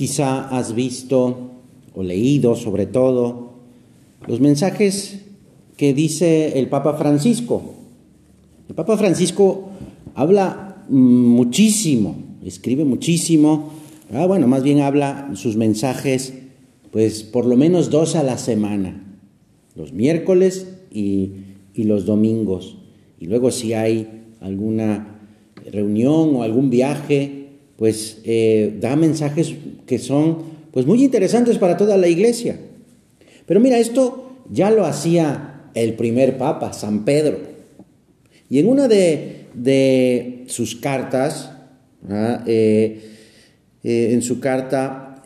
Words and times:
Quizá 0.00 0.48
has 0.48 0.72
visto 0.72 1.50
o 1.92 2.02
leído 2.02 2.56
sobre 2.56 2.86
todo 2.86 3.52
los 4.26 4.40
mensajes 4.40 5.26
que 5.76 5.92
dice 5.92 6.58
el 6.58 6.70
Papa 6.70 6.94
Francisco. 6.94 7.74
El 8.70 8.74
Papa 8.74 8.96
Francisco 8.96 9.68
habla 10.14 10.86
muchísimo, 10.88 12.16
escribe 12.42 12.86
muchísimo, 12.86 13.72
ah, 14.14 14.24
bueno, 14.24 14.48
más 14.48 14.62
bien 14.62 14.80
habla 14.80 15.32
sus 15.34 15.56
mensajes, 15.56 16.32
pues 16.92 17.22
por 17.22 17.44
lo 17.44 17.58
menos 17.58 17.90
dos 17.90 18.16
a 18.16 18.22
la 18.22 18.38
semana, 18.38 19.04
los 19.76 19.92
miércoles 19.92 20.78
y, 20.90 21.32
y 21.74 21.84
los 21.84 22.06
domingos. 22.06 22.78
Y 23.18 23.26
luego 23.26 23.50
si 23.50 23.74
hay 23.74 24.22
alguna 24.40 25.20
reunión 25.70 26.36
o 26.36 26.42
algún 26.42 26.70
viaje, 26.70 27.39
pues 27.80 28.18
eh, 28.24 28.76
da 28.78 28.94
mensajes 28.94 29.54
que 29.86 29.98
son 29.98 30.42
pues 30.70 30.84
muy 30.84 31.02
interesantes 31.02 31.56
para 31.56 31.78
toda 31.78 31.96
la 31.96 32.08
iglesia. 32.08 32.60
Pero 33.46 33.58
mira, 33.58 33.78
esto 33.78 34.42
ya 34.50 34.70
lo 34.70 34.84
hacía 34.84 35.62
el 35.72 35.94
primer 35.94 36.36
papa, 36.36 36.74
San 36.74 37.06
Pedro. 37.06 37.38
Y 38.50 38.58
en 38.58 38.68
una 38.68 38.86
de, 38.86 40.44
sus 40.48 40.76
cartas, 40.76 41.52
eh, 42.46 43.00
eh, 43.82 44.08
en 44.12 44.20
su 44.20 44.40
carta, 44.40 45.24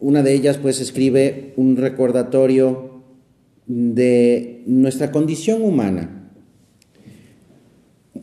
una 0.00 0.22
de 0.22 0.34
ellas 0.34 0.58
pues 0.58 0.82
escribe 0.82 1.54
un 1.56 1.78
recordatorio 1.78 3.00
de 3.66 4.62
nuestra 4.66 5.10
condición 5.10 5.62
humana 5.62 6.12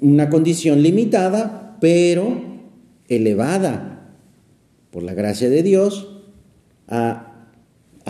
una 0.02 0.30
condición 0.30 0.84
limitada, 0.84 1.78
pero 1.80 2.53
elevada 3.16 4.18
por 4.92 5.04
la 5.04 5.14
gracia 5.14 5.50
de 5.50 5.64
Dios 5.64 6.22
a, 6.88 7.30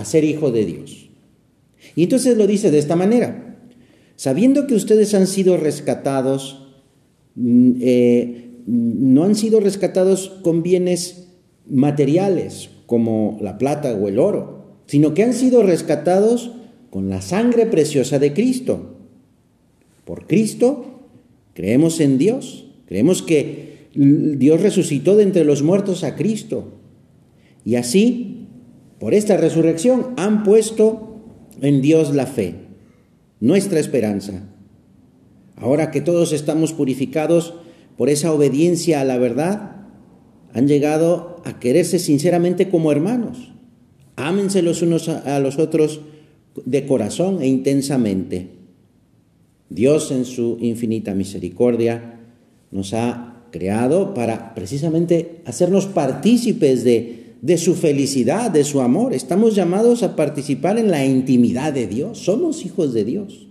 ser 0.03 0.23
hijo 0.23 0.51
de 0.51 0.65
Dios. 0.65 1.09
Y 1.95 2.03
entonces 2.03 2.37
lo 2.37 2.47
dice 2.47 2.71
de 2.71 2.79
esta 2.79 2.95
manera, 2.95 3.57
sabiendo 4.15 4.67
que 4.67 4.75
ustedes 4.75 5.13
han 5.13 5.27
sido 5.27 5.57
rescatados, 5.57 6.67
mm, 7.35 7.71
eh, 7.81 8.49
no 8.65 9.23
han 9.23 9.35
sido 9.35 9.59
rescatados 9.59 10.29
con 10.41 10.63
bienes 10.63 11.27
materiales 11.69 12.69
como 12.85 13.37
la 13.41 13.57
plata 13.57 13.93
o 13.93 14.07
el 14.07 14.19
oro, 14.19 14.77
sino 14.87 15.13
que 15.13 15.23
han 15.23 15.33
sido 15.33 15.63
rescatados 15.63 16.51
con 16.89 17.09
la 17.09 17.21
sangre 17.21 17.65
preciosa 17.65 18.19
de 18.19 18.33
Cristo. 18.33 18.97
Por 20.05 20.27
Cristo 20.27 20.93
Creemos 21.53 21.99
en 21.99 22.17
Dios, 22.17 22.65
creemos 22.87 23.21
que 23.21 23.72
Dios 23.93 24.61
resucitó 24.61 25.15
de 25.15 25.23
entre 25.23 25.45
los 25.45 25.61
muertos 25.61 26.03
a 26.03 26.15
Cristo. 26.15 26.73
Y 27.63 27.75
así, 27.75 28.47
por 28.99 29.13
esta 29.13 29.37
resurrección, 29.37 30.13
han 30.17 30.43
puesto 30.43 31.17
en 31.61 31.81
Dios 31.81 32.13
la 32.13 32.25
fe, 32.25 32.55
nuestra 33.39 33.79
esperanza. 33.79 34.49
Ahora 35.55 35.91
que 35.91 36.01
todos 36.01 36.33
estamos 36.33 36.73
purificados 36.73 37.53
por 37.97 38.09
esa 38.09 38.33
obediencia 38.33 39.01
a 39.01 39.05
la 39.05 39.17
verdad, 39.17 39.87
han 40.53 40.67
llegado 40.67 41.41
a 41.45 41.59
quererse 41.59 41.99
sinceramente 41.99 42.69
como 42.69 42.91
hermanos. 42.91 43.53
Ámense 44.15 44.61
los 44.61 44.81
unos 44.81 45.09
a 45.09 45.39
los 45.39 45.57
otros 45.57 46.01
de 46.65 46.85
corazón 46.85 47.41
e 47.41 47.47
intensamente. 47.47 48.49
Dios 49.69 50.11
en 50.11 50.25
su 50.25 50.57
infinita 50.59 51.15
misericordia 51.15 52.19
nos 52.71 52.93
ha 52.93 53.32
creado 53.53 54.15
para 54.15 54.55
precisamente 54.55 55.41
hacernos 55.45 55.85
partícipes 55.85 56.83
de, 56.83 57.35
de 57.39 57.57
su 57.59 57.75
felicidad, 57.75 58.49
de 58.49 58.63
su 58.63 58.81
amor. 58.81 59.13
Estamos 59.13 59.53
llamados 59.53 60.01
a 60.01 60.15
participar 60.15 60.79
en 60.79 60.89
la 60.89 61.05
intimidad 61.05 61.71
de 61.71 61.85
Dios. 61.85 62.17
Somos 62.17 62.65
hijos 62.65 62.93
de 62.95 63.05
Dios. 63.05 63.47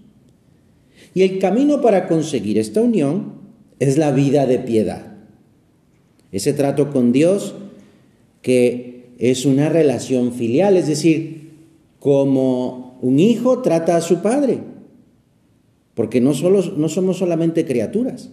Y 1.15 1.23
el 1.23 1.39
camino 1.39 1.81
para 1.81 2.09
conseguir 2.09 2.59
esta 2.59 2.81
unión 2.81 3.35
es 3.79 3.97
la 3.97 4.11
vida 4.11 4.47
de 4.47 4.59
piedad. 4.59 5.19
Ese 6.33 6.53
trato 6.53 6.91
con 6.91 7.13
Dios 7.13 7.55
que 8.41 9.13
es 9.19 9.47
una 9.47 9.69
relación 9.69 10.33
filial, 10.33 10.77
es 10.77 10.89
decir, 10.89 11.53
como 12.01 12.99
un 13.03 13.21
hijo 13.21 13.63
trata 13.63 13.97
a 13.97 14.01
su 14.01 14.21
padre. 14.21 14.59
Porque 15.95 16.21
no, 16.21 16.35
solo, 16.35 16.61
no 16.77 16.89
somos 16.89 17.19
solamente 17.19 17.65
criaturas, 17.65 18.31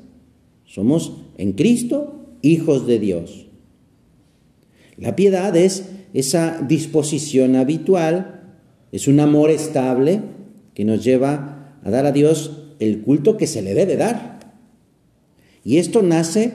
somos 0.69 1.13
en 1.38 1.53
Cristo 1.53 2.38
hijos 2.44 2.85
de 2.85 3.00
Dios. 3.00 3.47
La 4.97 5.16
piedad 5.16 5.56
es 5.57 5.90
esa 6.13 6.62
disposición 6.62 7.56
habitual, 7.56 8.56
es 8.91 9.08
un 9.08 9.19
amor 9.19 9.50
estable 9.50 10.22
que 10.75 10.85
nos 10.85 11.03
lleva 11.03 11.79
a 11.84 11.90
dar 11.90 12.06
a 12.06 12.12
Dios 12.12 12.52
el 12.79 13.02
culto 13.02 13.35
que 13.35 13.47
se 13.47 13.63
le 13.63 13.74
debe 13.74 13.97
dar. 13.97 14.53
Y 15.63 15.78
esto 15.78 16.03
nace 16.03 16.53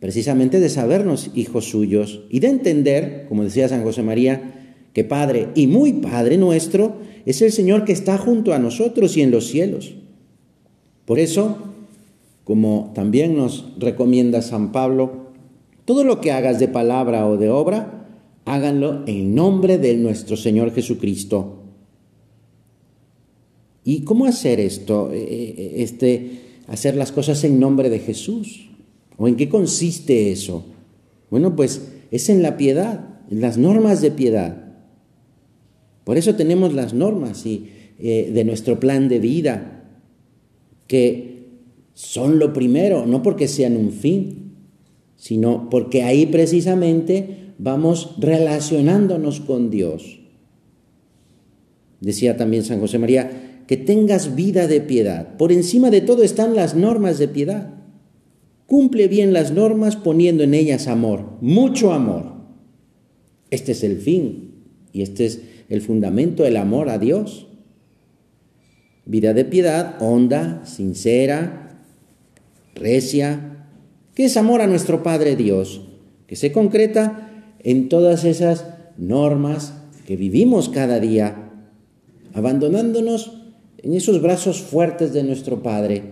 precisamente 0.00 0.58
de 0.58 0.68
sabernos 0.68 1.30
hijos 1.34 1.66
suyos 1.66 2.24
y 2.30 2.40
de 2.40 2.48
entender, 2.48 3.26
como 3.28 3.44
decía 3.44 3.68
San 3.68 3.84
José 3.84 4.02
María, 4.02 4.80
que 4.92 5.04
Padre 5.04 5.48
y 5.54 5.68
muy 5.68 5.92
Padre 5.94 6.36
nuestro 6.36 6.96
es 7.26 7.40
el 7.42 7.52
Señor 7.52 7.84
que 7.84 7.92
está 7.92 8.18
junto 8.18 8.52
a 8.52 8.58
nosotros 8.58 9.16
y 9.16 9.22
en 9.22 9.30
los 9.30 9.46
cielos. 9.46 9.94
Por 11.04 11.20
eso, 11.20 11.71
como 12.44 12.92
también 12.94 13.36
nos 13.36 13.66
recomienda 13.78 14.42
San 14.42 14.72
Pablo, 14.72 15.32
todo 15.84 16.04
lo 16.04 16.20
que 16.20 16.32
hagas 16.32 16.58
de 16.58 16.68
palabra 16.68 17.26
o 17.26 17.36
de 17.36 17.50
obra, 17.50 18.06
háganlo 18.44 19.02
en 19.06 19.34
nombre 19.34 19.78
de 19.78 19.96
nuestro 19.96 20.36
Señor 20.36 20.72
Jesucristo. 20.72 21.58
¿Y 23.84 24.02
cómo 24.02 24.26
hacer 24.26 24.60
esto? 24.60 25.10
Eh, 25.12 25.18
eh, 25.18 25.72
este, 25.78 26.40
hacer 26.68 26.96
las 26.96 27.12
cosas 27.12 27.42
en 27.44 27.58
nombre 27.58 27.90
de 27.90 27.98
Jesús. 27.98 28.68
¿O 29.16 29.28
en 29.28 29.36
qué 29.36 29.48
consiste 29.48 30.32
eso? 30.32 30.64
Bueno, 31.30 31.54
pues 31.56 31.88
es 32.10 32.28
en 32.28 32.42
la 32.42 32.56
piedad, 32.56 33.08
en 33.30 33.40
las 33.40 33.58
normas 33.58 34.00
de 34.00 34.10
piedad. 34.10 34.74
Por 36.04 36.16
eso 36.16 36.34
tenemos 36.34 36.74
las 36.74 36.94
normas 36.94 37.46
y, 37.46 37.68
eh, 37.98 38.30
de 38.32 38.44
nuestro 38.44 38.80
plan 38.80 39.08
de 39.08 39.18
vida, 39.18 39.84
que 40.86 41.31
son 41.94 42.38
lo 42.38 42.52
primero, 42.52 43.06
no 43.06 43.22
porque 43.22 43.48
sean 43.48 43.76
un 43.76 43.92
fin, 43.92 44.54
sino 45.16 45.68
porque 45.70 46.02
ahí 46.02 46.26
precisamente 46.26 47.52
vamos 47.58 48.16
relacionándonos 48.18 49.40
con 49.40 49.70
Dios. 49.70 50.20
Decía 52.00 52.36
también 52.36 52.64
San 52.64 52.80
José 52.80 52.98
María, 52.98 53.62
que 53.66 53.76
tengas 53.76 54.34
vida 54.34 54.66
de 54.66 54.80
piedad. 54.80 55.36
Por 55.36 55.52
encima 55.52 55.90
de 55.90 56.00
todo 56.00 56.24
están 56.24 56.56
las 56.56 56.74
normas 56.74 57.18
de 57.18 57.28
piedad. 57.28 57.74
Cumple 58.66 59.06
bien 59.06 59.32
las 59.32 59.52
normas 59.52 59.96
poniendo 59.96 60.42
en 60.42 60.54
ellas 60.54 60.88
amor, 60.88 61.38
mucho 61.40 61.92
amor. 61.92 62.32
Este 63.50 63.72
es 63.72 63.84
el 63.84 63.98
fin 63.98 64.64
y 64.92 65.02
este 65.02 65.26
es 65.26 65.42
el 65.68 65.82
fundamento, 65.82 66.44
el 66.44 66.56
amor 66.56 66.88
a 66.88 66.98
Dios. 66.98 67.46
Vida 69.04 69.34
de 69.34 69.44
piedad 69.44 69.96
honda, 70.00 70.62
sincera, 70.64 71.61
recia, 72.74 73.66
que 74.14 74.26
es 74.26 74.36
amor 74.36 74.60
a 74.60 74.66
nuestro 74.66 75.02
Padre 75.02 75.36
Dios, 75.36 75.82
que 76.26 76.36
se 76.36 76.52
concreta 76.52 77.30
en 77.60 77.88
todas 77.88 78.24
esas 78.24 78.66
normas 78.96 79.74
que 80.06 80.16
vivimos 80.16 80.68
cada 80.68 81.00
día, 81.00 81.50
abandonándonos 82.34 83.38
en 83.78 83.94
esos 83.94 84.20
brazos 84.22 84.60
fuertes 84.60 85.12
de 85.12 85.22
nuestro 85.22 85.62
Padre. 85.62 86.02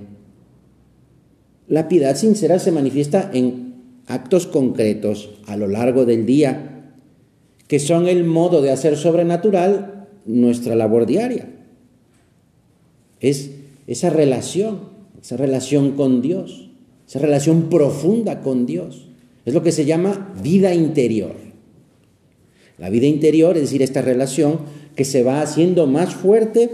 La 1.69 1.89
piedad 1.89 2.17
sincera 2.17 2.59
se 2.59 2.73
manifiesta 2.73 3.31
en 3.33 3.75
actos 4.07 4.47
concretos 4.47 5.31
a 5.47 5.57
lo 5.57 5.69
largo 5.69 6.05
del 6.05 6.27
día, 6.27 6.95
que 7.69 7.79
son 7.79 8.09
el 8.09 8.25
modo 8.25 8.61
de 8.63 8.73
hacer 8.73 8.97
sobrenatural 8.97 10.09
nuestra 10.27 10.75
labor 10.75 11.07
diaria 11.07 11.49
es 13.21 13.51
esa 13.87 14.11
relación, 14.11 14.90
esa 15.23 15.37
relación 15.37 15.93
con 15.93 16.23
Dios, 16.23 16.71
esa 17.07 17.19
relación 17.19 17.69
profunda 17.69 18.41
con 18.41 18.67
Dios. 18.67 19.09
Es 19.45 19.55
lo 19.55 19.63
que 19.63 19.73
se 19.73 19.85
llama 19.85 20.33
vida 20.43 20.75
interior. 20.75 21.35
La 22.79 22.89
vida 22.89 23.07
interior, 23.07 23.57
es 23.57 23.63
decir, 23.63 23.83
esta 23.83 24.03
relación 24.03 24.61
que 24.97 25.05
se 25.05 25.23
va 25.23 25.43
haciendo 25.43 25.87
más 25.87 26.15
fuerte 26.15 26.71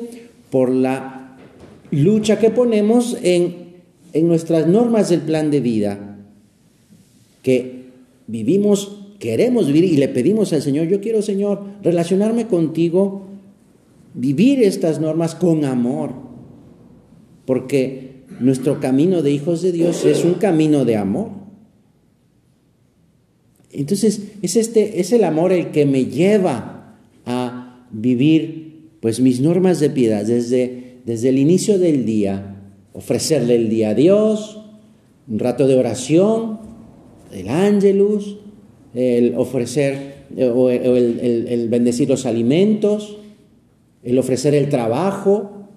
por 0.50 0.70
la 0.70 1.36
lucha 1.90 2.38
que 2.38 2.50
ponemos 2.50 3.16
en, 3.22 3.82
en 4.12 4.28
nuestras 4.28 4.66
normas 4.66 5.08
del 5.08 5.20
plan 5.20 5.50
de 5.50 5.60
vida, 5.60 6.18
que 7.42 7.86
vivimos, 8.26 9.14
queremos 9.18 9.66
vivir 9.66 9.84
y 9.84 9.96
le 9.96 10.08
pedimos 10.08 10.52
al 10.52 10.62
Señor, 10.62 10.86
yo 10.86 11.00
quiero, 11.00 11.22
Señor, 11.22 11.62
relacionarme 11.82 12.46
contigo, 12.46 13.26
vivir 14.14 14.62
estas 14.62 15.00
normas 15.00 15.34
con 15.34 15.64
amor, 15.64 16.12
porque 17.44 18.15
nuestro 18.40 18.80
camino 18.80 19.22
de 19.22 19.32
hijos 19.32 19.62
de 19.62 19.72
Dios 19.72 20.04
es 20.04 20.24
un 20.24 20.34
camino 20.34 20.84
de 20.84 20.96
amor. 20.96 21.30
Entonces, 23.72 24.22
es, 24.42 24.56
este, 24.56 25.00
es 25.00 25.12
el 25.12 25.24
amor 25.24 25.52
el 25.52 25.70
que 25.70 25.86
me 25.86 26.06
lleva 26.06 26.96
a 27.26 27.86
vivir 27.90 28.88
pues 29.00 29.20
mis 29.20 29.40
normas 29.40 29.80
de 29.80 29.90
piedad 29.90 30.24
desde, 30.24 30.98
desde 31.04 31.28
el 31.28 31.38
inicio 31.38 31.78
del 31.78 32.06
día, 32.06 32.56
ofrecerle 32.92 33.56
el 33.56 33.68
día 33.68 33.90
a 33.90 33.94
Dios, 33.94 34.60
un 35.28 35.38
rato 35.38 35.66
de 35.66 35.76
oración, 35.76 36.58
el 37.32 37.48
ángelus, 37.48 38.38
el 38.94 39.34
ofrecer 39.36 40.24
o 40.38 40.70
el 40.70 41.68
bendecir 41.68 42.08
los 42.08 42.24
alimentos, 42.24 43.18
el 44.02 44.18
ofrecer 44.18 44.54
el 44.54 44.68
trabajo, 44.68 45.68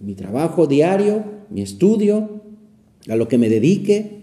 mi 0.00 0.14
trabajo 0.14 0.66
diario, 0.66 1.24
mi 1.52 1.62
estudio, 1.62 2.42
a 3.08 3.16
lo 3.16 3.28
que 3.28 3.38
me 3.38 3.48
dedique, 3.48 4.22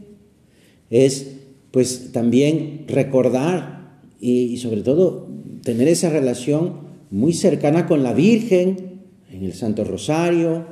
es 0.89 1.35
pues 1.71 2.11
también 2.11 2.85
recordar 2.87 3.99
y, 4.19 4.57
sobre 4.57 4.81
todo 4.81 5.27
tener 5.63 5.87
esa 5.87 6.09
relación 6.09 6.89
muy 7.11 7.33
cercana 7.33 7.85
con 7.85 8.03
la 8.03 8.13
Virgen, 8.13 8.99
en 9.31 9.43
el 9.43 9.53
Santo 9.53 9.83
Rosario, 9.83 10.65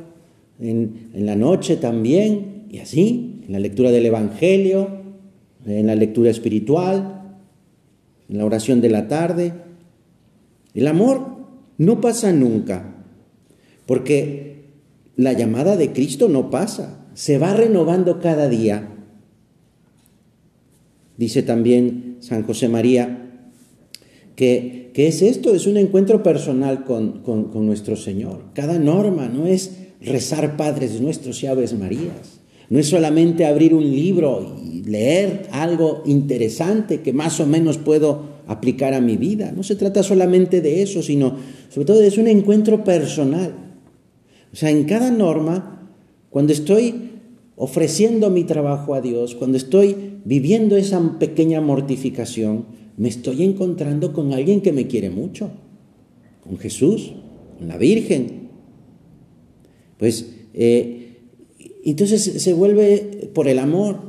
en, 0.60 1.12
la 1.14 1.36
noche 1.36 1.78
también, 1.78 2.66
y 2.70 2.80
así, 2.80 3.42
en 3.46 3.54
la 3.54 3.60
lectura 3.60 3.92
del 3.92 4.06
Evangelio, 4.06 4.90
en 5.66 5.88
la 5.88 5.96
lectura 5.96 6.30
espiritual, 6.30 7.38
en 8.30 8.38
la 8.38 8.46
oración 8.46 8.82
de 8.82 8.90
la 8.90 9.08
tarde. 9.08 9.54
El 10.74 10.88
amor 10.88 11.38
no 11.78 12.02
pasa 12.02 12.32
nunca, 12.32 12.96
porque 13.86 14.57
la 15.18 15.34
llamada 15.34 15.76
de 15.76 15.92
Cristo 15.92 16.30
no 16.30 16.50
pasa, 16.50 17.06
se 17.14 17.40
va 17.40 17.54
renovando 17.54 18.22
cada 18.22 18.48
día. 18.48 18.88
Dice 21.18 21.42
también 21.42 22.18
San 22.20 22.44
José 22.44 22.70
María 22.70 23.28
que, 24.36 24.92
es 24.96 25.22
esto, 25.24 25.54
es 25.54 25.66
un 25.66 25.78
encuentro 25.78 26.22
personal 26.22 26.84
con, 26.84 27.24
nuestro 27.66 27.96
Señor. 27.96 28.46
Cada 28.54 28.78
norma 28.78 29.28
no 29.28 29.48
es 29.48 29.72
rezar 30.00 30.56
Padres 30.58 31.02
Nuestros 31.02 31.42
y 31.42 31.48
Aves 31.48 31.74
Marías. 31.74 32.40
No 32.70 32.78
es 32.78 32.88
solamente 32.88 33.46
abrir 33.46 33.74
un 33.74 33.84
libro 33.84 34.56
y 34.64 34.84
leer 34.84 35.48
algo 35.52 36.04
interesante 36.06 37.02
que 37.02 37.14
más 37.14 37.40
o 37.40 37.48
menos 37.48 37.78
puedo 37.80 38.38
aplicar 38.46 38.94
a 38.94 39.02
mi 39.02 39.18
vida. 39.18 39.52
No 39.56 39.64
se 39.64 39.76
trata 39.76 40.04
solamente 40.04 40.62
de 40.62 40.84
eso, 40.84 41.02
sino 41.02 41.36
sobre 41.70 41.86
todo 41.86 42.04
es 42.04 42.18
un 42.18 42.28
encuentro 42.28 42.84
personal. 42.84 43.67
O 44.58 44.60
sea, 44.60 44.72
en 44.72 44.86
cada 44.86 45.12
norma, 45.12 45.88
cuando 46.32 46.52
estoy 46.52 47.12
ofreciendo 47.58 48.32
mi 48.32 48.44
trabajo 48.44 48.96
a 48.96 49.02
Dios, 49.02 49.36
cuando 49.36 49.56
estoy 49.56 49.96
viviendo 50.26 50.78
esa 50.78 51.20
pequeña 51.20 51.62
mortificación, 51.62 52.66
me 52.98 53.08
estoy 53.08 53.44
encontrando 53.44 54.14
con 54.14 54.34
alguien 54.34 54.62
que 54.62 54.74
me 54.74 54.88
quiere 54.88 55.12
mucho, 55.12 55.52
con 56.44 56.58
Jesús, 56.58 57.14
con 57.60 57.68
la 57.68 57.78
Virgen. 57.78 58.50
Pues 60.00 60.26
eh, 60.56 61.20
entonces 61.86 62.24
se 62.24 62.54
vuelve 62.54 63.30
por 63.36 63.48
el 63.48 63.60
amor. 63.60 64.00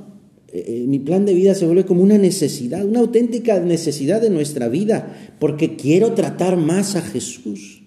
Eh, 0.51 0.65
eh, 0.67 0.85
mi 0.87 0.99
plan 0.99 1.27
de 1.27 1.35
vida 1.35 1.55
se 1.55 1.67
vuelve 1.67 1.85
como 1.85 2.03
una 2.03 2.17
necesidad, 2.17 2.87
una 2.87 3.01
auténtica 3.01 3.61
necesidad 3.61 4.23
de 4.23 4.31
nuestra 4.31 4.69
vida, 4.69 5.15
porque 5.39 5.77
quiero 5.77 6.15
tratar 6.15 6.57
más 6.57 6.97
a 6.97 7.03
Jesús. 7.03 7.83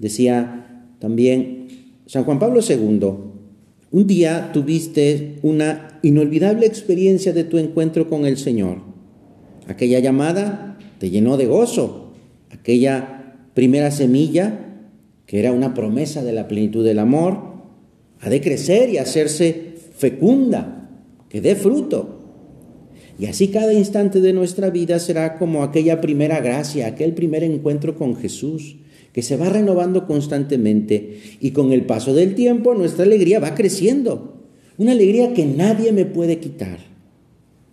Decía 0.00 0.57
también 0.98 1.68
San 2.06 2.24
Juan 2.24 2.38
Pablo 2.38 2.60
II, 2.66 3.00
un 3.90 4.06
día 4.06 4.50
tuviste 4.52 5.36
una 5.42 5.98
inolvidable 6.02 6.66
experiencia 6.66 7.32
de 7.32 7.44
tu 7.44 7.58
encuentro 7.58 8.08
con 8.08 8.26
el 8.26 8.36
Señor. 8.36 8.78
Aquella 9.66 9.98
llamada 10.00 10.78
te 10.98 11.10
llenó 11.10 11.36
de 11.36 11.46
gozo. 11.46 12.12
Aquella 12.50 13.36
primera 13.54 13.90
semilla, 13.90 14.76
que 15.26 15.38
era 15.38 15.52
una 15.52 15.74
promesa 15.74 16.22
de 16.24 16.32
la 16.32 16.48
plenitud 16.48 16.84
del 16.84 16.98
amor, 16.98 17.40
ha 18.20 18.30
de 18.30 18.40
crecer 18.40 18.90
y 18.90 18.98
hacerse 18.98 19.74
fecunda, 19.96 20.90
que 21.28 21.40
dé 21.40 21.54
fruto. 21.56 22.16
Y 23.18 23.26
así 23.26 23.48
cada 23.48 23.72
instante 23.72 24.20
de 24.20 24.32
nuestra 24.32 24.70
vida 24.70 24.98
será 24.98 25.38
como 25.38 25.62
aquella 25.62 26.00
primera 26.00 26.40
gracia, 26.40 26.86
aquel 26.86 27.14
primer 27.14 27.42
encuentro 27.42 27.96
con 27.96 28.16
Jesús 28.16 28.76
que 29.18 29.22
se 29.22 29.36
va 29.36 29.48
renovando 29.48 30.06
constantemente 30.06 31.18
y 31.40 31.50
con 31.50 31.72
el 31.72 31.84
paso 31.86 32.14
del 32.14 32.36
tiempo 32.36 32.74
nuestra 32.74 33.02
alegría 33.02 33.40
va 33.40 33.56
creciendo. 33.56 34.44
Una 34.76 34.92
alegría 34.92 35.34
que 35.34 35.44
nadie 35.44 35.90
me 35.90 36.04
puede 36.04 36.38
quitar. 36.38 36.78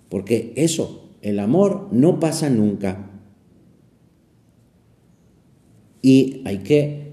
Porque 0.09 0.53
eso, 0.56 1.12
el 1.21 1.38
amor 1.38 1.89
no 1.92 2.19
pasa 2.19 2.50
nunca. 2.50 3.12
Y 6.01 6.42
hay 6.45 6.63
que 6.63 7.12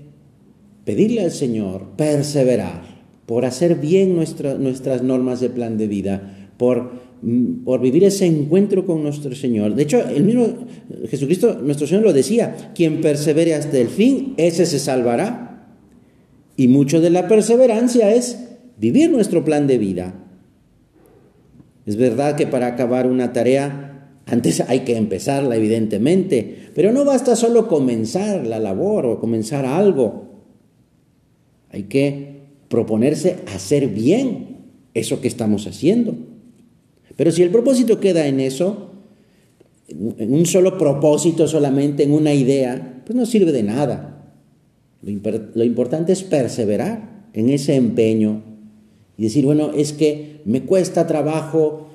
pedirle 0.86 1.24
al 1.24 1.32
Señor 1.32 1.88
perseverar 1.98 3.02
por 3.26 3.44
hacer 3.44 3.74
bien 3.74 4.16
nuestras 4.16 5.02
normas 5.02 5.40
de 5.40 5.50
plan 5.50 5.76
de 5.76 5.88
vida, 5.88 6.48
por 6.56 6.92
por 7.64 7.80
vivir 7.80 8.02
ese 8.04 8.26
encuentro 8.26 8.84
con 8.84 9.02
nuestro 9.02 9.34
Señor. 9.34 9.74
De 9.74 9.84
hecho, 9.84 10.00
el 10.08 10.24
mismo 10.24 10.48
Jesucristo, 11.08 11.60
nuestro 11.62 11.86
Señor 11.86 12.02
lo 12.02 12.12
decía, 12.12 12.72
quien 12.74 13.00
persevere 13.00 13.54
hasta 13.54 13.78
el 13.78 13.88
fin, 13.88 14.34
ese 14.36 14.66
se 14.66 14.80
salvará. 14.80 15.76
Y 16.56 16.68
mucho 16.68 17.00
de 17.00 17.10
la 17.10 17.28
perseverancia 17.28 18.12
es 18.12 18.38
vivir 18.76 19.10
nuestro 19.10 19.44
plan 19.44 19.66
de 19.68 19.78
vida. 19.78 20.14
Es 21.86 21.96
verdad 21.96 22.36
que 22.36 22.46
para 22.46 22.66
acabar 22.66 23.06
una 23.06 23.32
tarea, 23.32 24.10
antes 24.26 24.60
hay 24.60 24.80
que 24.80 24.96
empezarla, 24.96 25.56
evidentemente, 25.56 26.70
pero 26.74 26.92
no 26.92 27.04
basta 27.04 27.36
solo 27.36 27.68
comenzar 27.68 28.46
la 28.46 28.58
labor 28.58 29.06
o 29.06 29.20
comenzar 29.20 29.64
algo. 29.64 30.44
Hay 31.70 31.84
que 31.84 32.42
proponerse 32.68 33.36
hacer 33.54 33.88
bien 33.88 34.58
eso 34.94 35.20
que 35.20 35.28
estamos 35.28 35.66
haciendo. 35.66 36.31
Pero 37.16 37.30
si 37.30 37.42
el 37.42 37.50
propósito 37.50 38.00
queda 38.00 38.26
en 38.26 38.40
eso, 38.40 38.90
en 39.88 40.32
un 40.32 40.46
solo 40.46 40.78
propósito 40.78 41.46
solamente, 41.46 42.02
en 42.02 42.12
una 42.12 42.32
idea, 42.32 43.02
pues 43.04 43.16
no 43.16 43.26
sirve 43.26 43.52
de 43.52 43.62
nada. 43.62 44.12
Lo, 45.02 45.64
importante 45.64 46.12
es 46.12 46.22
perseverar 46.22 47.26
en 47.32 47.48
ese 47.50 47.74
empeño 47.74 48.42
y 49.16 49.24
decir, 49.24 49.44
bueno, 49.44 49.72
es 49.74 49.92
que 49.92 50.40
me 50.44 50.62
cuesta 50.62 51.06
trabajo 51.06 51.88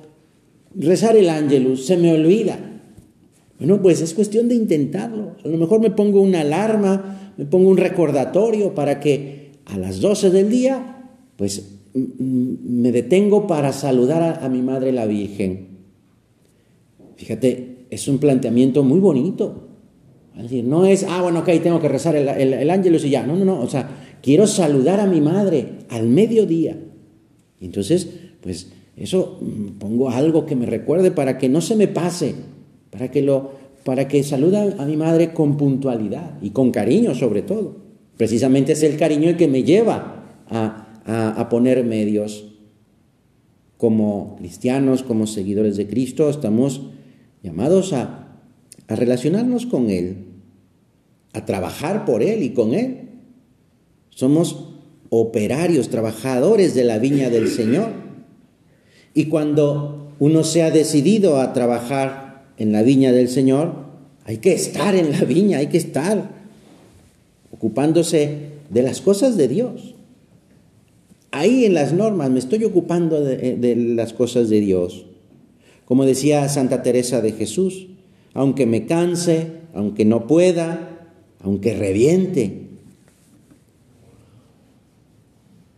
rezar 0.74 1.16
el 1.16 1.30
ángelus, 1.30 1.86
se 1.86 1.96
me 1.96 2.12
olvida. 2.12 2.58
Bueno, 3.58 3.80
pues 3.82 4.02
es 4.02 4.14
cuestión 4.14 4.48
de 4.48 4.54
intentarlo. 4.54 5.36
A 5.42 5.48
lo 5.48 5.56
mejor 5.56 5.80
me 5.80 5.90
pongo 5.90 6.20
una 6.20 6.42
alarma, 6.42 7.32
me 7.36 7.46
pongo 7.46 7.70
un 7.70 7.76
recordatorio 7.76 8.74
para 8.74 9.00
que 9.00 9.52
a 9.64 9.78
las 9.78 10.00
12 10.00 10.30
del 10.30 10.50
día, 10.50 11.10
pues 11.36 11.77
me 11.94 12.92
detengo 12.92 13.46
para 13.46 13.72
saludar 13.72 14.40
a, 14.42 14.48
mi 14.48 14.62
madre 14.62 14.92
la 14.92 15.06
Virgen. 15.06 15.68
Fíjate, 17.16 17.86
es 17.90 18.08
un 18.08 18.18
planteamiento 18.18 18.82
muy 18.82 19.00
bonito. 19.00 19.68
No 20.64 20.86
es, 20.86 21.04
ah, 21.08 21.20
bueno, 21.22 21.40
ok, 21.40 21.50
tengo 21.62 21.80
que 21.80 21.88
rezar 21.88 22.14
el, 22.14 22.28
el, 22.28 22.70
ángel 22.70 22.94
y 22.94 23.10
ya. 23.10 23.26
No, 23.26 23.34
no, 23.36 23.44
no. 23.44 23.60
O 23.60 23.68
sea, 23.68 24.18
quiero 24.22 24.46
saludar 24.46 25.00
a 25.00 25.06
mi 25.06 25.20
madre 25.20 25.80
al 25.88 26.08
mediodía. 26.08 26.78
Y 27.60 27.64
entonces, 27.64 28.08
pues 28.40 28.70
eso 28.96 29.38
mm, 29.40 29.78
pongo 29.78 30.10
algo 30.10 30.46
que 30.46 30.56
me 30.56 30.66
recuerde 30.66 31.10
para 31.10 31.38
que 31.38 31.48
no 31.48 31.60
se 31.60 31.76
me 31.76 31.88
pase, 31.88 32.34
para 32.90 33.10
que 33.10 33.22
lo, 33.22 33.50
para 33.84 34.06
que 34.06 34.22
saluda 34.22 34.76
a 34.78 34.84
mi 34.84 34.96
madre 34.96 35.32
con 35.32 35.56
puntualidad 35.56 36.38
y 36.42 36.50
con 36.50 36.70
cariño 36.70 37.14
sobre 37.14 37.42
todo. 37.42 37.76
Precisamente 38.16 38.72
es 38.72 38.82
el 38.82 38.96
cariño 38.96 39.28
el 39.30 39.36
que 39.36 39.48
me 39.48 39.62
lleva 39.62 40.42
a, 40.48 40.87
a, 41.08 41.48
poner 41.48 41.84
medios. 41.84 42.44
Como 43.76 44.36
cristianos, 44.36 45.02
como 45.02 45.26
seguidores 45.26 45.76
de 45.76 45.86
Cristo, 45.86 46.28
estamos 46.28 46.82
llamados 47.42 47.92
a, 47.92 48.36
a 48.88 48.96
relacionarnos 48.96 49.66
con 49.66 49.88
Él, 49.90 50.26
a 51.32 51.44
trabajar 51.44 52.04
por 52.04 52.22
Él 52.22 52.42
y 52.42 52.50
con 52.50 52.74
Él. 52.74 53.08
Somos 54.10 54.68
operarios, 55.10 55.88
trabajadores 55.88 56.74
de 56.74 56.84
la 56.84 56.98
viña 56.98 57.30
del 57.30 57.48
Señor. 57.48 57.90
Y 59.14 59.26
cuando 59.26 60.12
uno 60.18 60.44
se 60.44 60.62
ha 60.62 60.70
decidido 60.70 61.40
a 61.40 61.52
trabajar 61.52 62.44
en 62.58 62.72
la 62.72 62.82
viña 62.82 63.12
del 63.12 63.28
Señor, 63.28 63.86
hay 64.24 64.38
que 64.38 64.52
estar 64.52 64.94
en 64.94 65.12
la 65.12 65.20
viña, 65.24 65.58
hay 65.58 65.68
que 65.68 65.78
estar 65.78 66.30
ocupándose 67.52 68.50
de 68.68 68.82
las 68.82 69.00
cosas 69.00 69.36
de 69.36 69.48
Dios. 69.48 69.94
Ahí 71.30 71.64
en 71.64 71.74
las 71.74 71.92
normas 71.92 72.30
me 72.30 72.38
estoy 72.38 72.64
ocupando 72.64 73.22
de, 73.22 73.76
las 73.76 74.12
cosas 74.12 74.48
de 74.48 74.60
Dios. 74.60 75.06
Como 75.84 76.04
decía 76.04 76.48
Santa 76.48 76.82
Teresa 76.82 77.20
de 77.20 77.32
Jesús, 77.32 77.88
aunque 78.34 78.66
me 78.66 78.86
canse, 78.86 79.48
aunque 79.74 80.04
no 80.04 80.26
pueda, 80.26 81.08
aunque 81.40 81.74
reviente. 81.74 82.68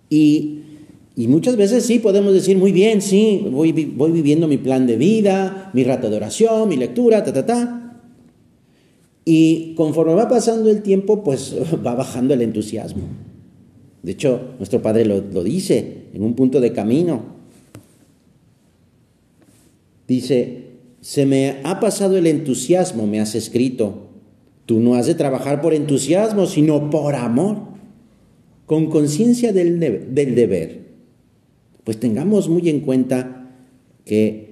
Y, 0.08 0.62
Y 1.16 1.28
muchas 1.28 1.56
veces 1.56 1.84
sí 1.84 1.98
podemos 1.98 2.32
decir, 2.32 2.56
muy 2.56 2.72
bien, 2.72 3.02
sí, 3.02 3.44
voy, 3.50 3.72
voy 3.72 4.10
viviendo 4.10 4.48
mi 4.48 4.56
plan 4.56 4.86
de 4.86 4.96
vida, 4.96 5.70
mi 5.74 5.84
rato 5.84 6.08
de 6.08 6.16
oración, 6.16 6.68
mi 6.68 6.76
lectura, 6.76 7.22
ta, 7.24 7.32
ta, 7.32 7.44
ta. 7.44 8.00
Y 9.24 9.74
conforme 9.74 10.14
va 10.14 10.28
pasando 10.28 10.70
el 10.70 10.82
tiempo, 10.82 11.22
pues 11.22 11.54
va 11.86 11.94
bajando 11.94 12.34
el 12.34 12.42
entusiasmo. 12.42 13.02
De 14.02 14.12
hecho, 14.12 14.54
nuestro 14.58 14.82
Padre 14.82 15.04
lo, 15.04 15.44
dice 15.44 16.04
en 16.12 16.22
un 16.22 16.34
punto 16.34 16.60
de 16.60 16.72
camino. 16.72 17.22
Dice, 20.08 20.64
se 21.00 21.26
me 21.26 21.58
ha 21.64 21.80
pasado 21.80 22.16
el 22.16 22.26
entusiasmo, 22.26 23.06
me 23.06 23.20
has 23.20 23.34
escrito. 23.34 24.08
Tú 24.66 24.80
no 24.80 24.94
has 24.94 25.06
de 25.06 25.14
trabajar 25.14 25.60
por 25.60 25.74
entusiasmo, 25.74 26.46
sino 26.46 26.90
por 26.90 27.14
amor, 27.14 27.58
con 28.66 28.88
conciencia 28.88 29.52
del, 29.52 29.80
del 29.80 30.34
deber 30.34 30.90
pues 31.84 31.98
tengamos 31.98 32.48
muy 32.48 32.68
en 32.68 32.80
cuenta 32.80 33.50
que, 34.04 34.48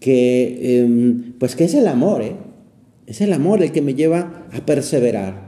que 0.00 0.80
em, 0.80 1.32
pues 1.38 1.56
que 1.56 1.64
es 1.64 1.74
el 1.74 1.86
amor, 1.88 2.22
¿eh? 2.22 2.36
es 3.06 3.20
el 3.20 3.32
amor 3.32 3.62
el 3.62 3.72
que 3.72 3.82
me 3.82 3.94
lleva 3.94 4.46
a 4.52 4.66
perseverar. 4.66 5.43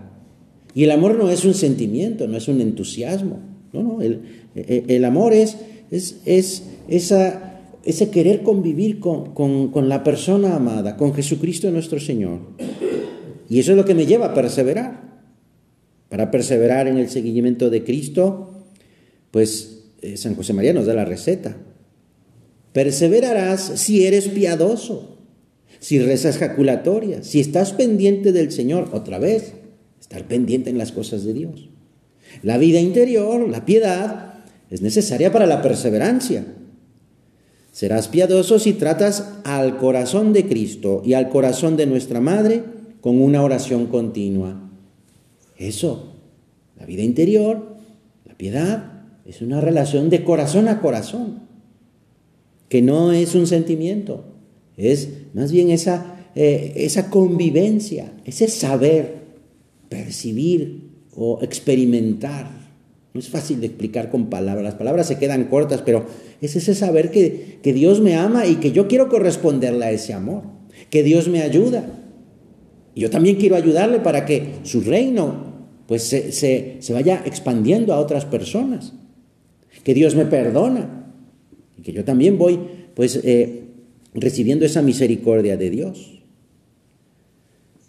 Y 0.76 0.84
el 0.84 0.90
amor 0.90 1.16
no 1.16 1.30
es 1.30 1.46
un 1.46 1.54
sentimiento, 1.54 2.28
no 2.28 2.36
es 2.36 2.48
un 2.48 2.60
entusiasmo, 2.60 3.38
no, 3.72 3.82
no, 3.82 4.02
el, 4.02 4.20
e, 4.54 4.84
e, 4.86 4.96
el 4.96 5.06
amor 5.06 5.32
es, 5.32 5.56
es, 5.90 6.20
es 6.26 6.64
esa, 6.86 7.62
ese 7.82 8.10
querer 8.10 8.42
convivir 8.42 9.00
con, 9.00 9.32
con, 9.32 9.68
con 9.72 9.88
la 9.88 10.04
persona 10.04 10.54
amada, 10.54 10.98
con 10.98 11.14
Jesucristo 11.14 11.70
nuestro 11.70 11.98
Señor. 11.98 12.40
Y 13.48 13.58
eso 13.58 13.70
es 13.70 13.78
lo 13.78 13.86
que 13.86 13.94
me 13.94 14.04
lleva 14.04 14.26
a 14.26 14.34
perseverar. 14.34 15.16
Para 16.10 16.30
perseverar 16.30 16.88
en 16.88 16.98
el 16.98 17.08
seguimiento 17.08 17.70
de 17.70 17.82
Cristo, 17.82 18.66
pues 19.30 19.92
eh, 20.02 20.18
San 20.18 20.34
José 20.34 20.52
María 20.52 20.74
nos 20.74 20.84
da 20.84 20.92
la 20.92 21.06
receta. 21.06 21.56
Perseverarás 22.74 23.62
si 23.76 24.04
eres 24.04 24.28
piadoso, 24.28 25.20
si 25.78 26.00
rezas 26.00 26.36
jaculatoria, 26.36 27.22
si 27.22 27.40
estás 27.40 27.72
pendiente 27.72 28.32
del 28.32 28.52
Señor, 28.52 28.90
otra 28.92 29.18
vez, 29.18 29.54
estar 30.06 30.28
pendiente 30.28 30.70
en 30.70 30.78
las 30.78 30.92
cosas 30.92 31.24
de 31.24 31.32
Dios. 31.32 31.68
La 32.42 32.58
vida 32.58 32.80
interior, 32.80 33.48
la 33.48 33.64
piedad, 33.64 34.34
es 34.70 34.80
necesaria 34.80 35.32
para 35.32 35.46
la 35.46 35.62
perseverancia. 35.62 36.46
Serás 37.72 38.06
piadoso 38.06 38.60
si 38.60 38.72
tratas 38.72 39.34
al 39.44 39.78
corazón 39.78 40.32
de 40.32 40.46
Cristo 40.46 41.02
y 41.04 41.14
al 41.14 41.28
corazón 41.28 41.76
de 41.76 41.86
nuestra 41.86 42.20
Madre 42.20 42.62
con 43.00 43.20
una 43.20 43.42
oración 43.42 43.86
continua. 43.86 44.70
Eso, 45.56 46.14
la 46.78 46.86
vida 46.86 47.02
interior, 47.02 47.76
la 48.24 48.36
piedad, 48.36 48.92
es 49.24 49.42
una 49.42 49.60
relación 49.60 50.08
de 50.08 50.22
corazón 50.22 50.68
a 50.68 50.80
corazón, 50.80 51.40
que 52.68 52.80
no 52.80 53.12
es 53.12 53.34
un 53.34 53.46
sentimiento, 53.48 54.24
es 54.76 55.08
más 55.34 55.50
bien 55.50 55.70
esa, 55.70 56.28
eh, 56.34 56.74
esa 56.76 57.10
convivencia, 57.10 58.12
ese 58.24 58.48
saber, 58.48 59.25
percibir 59.88 60.90
o 61.14 61.38
experimentar. 61.42 62.50
No 63.14 63.20
es 63.20 63.28
fácil 63.28 63.60
de 63.60 63.66
explicar 63.66 64.10
con 64.10 64.28
palabras, 64.28 64.64
las 64.64 64.74
palabras 64.74 65.06
se 65.06 65.18
quedan 65.18 65.44
cortas, 65.44 65.82
pero 65.82 66.06
es 66.40 66.54
ese 66.56 66.74
saber 66.74 67.10
que, 67.10 67.58
que 67.62 67.72
Dios 67.72 68.00
me 68.00 68.14
ama 68.16 68.46
y 68.46 68.56
que 68.56 68.72
yo 68.72 68.88
quiero 68.88 69.08
corresponderle 69.08 69.86
a 69.86 69.90
ese 69.90 70.12
amor, 70.12 70.42
que 70.90 71.02
Dios 71.02 71.28
me 71.28 71.42
ayuda. 71.42 71.86
Y 72.94 73.00
yo 73.00 73.10
también 73.10 73.36
quiero 73.36 73.56
ayudarle 73.56 74.00
para 74.00 74.26
que 74.26 74.56
su 74.64 74.82
reino 74.82 75.54
pues 75.86 76.02
se, 76.02 76.32
se 76.32 76.92
vaya 76.92 77.22
expandiendo 77.24 77.94
a 77.94 78.00
otras 78.00 78.24
personas 78.24 78.92
que 79.86 79.94
Dios 79.94 80.16
me 80.16 80.26
perdona 80.26 81.12
y 81.78 81.82
que 81.82 81.92
yo 81.92 82.04
también 82.04 82.38
voy 82.38 82.58
pues 82.94 83.20
eh, 83.22 83.68
recibiendo 84.14 84.64
esa 84.64 84.82
misericordia 84.82 85.56
de 85.56 85.70
Dios. 85.70 86.22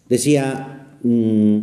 Decía 0.07 0.95
mm, 1.01 1.57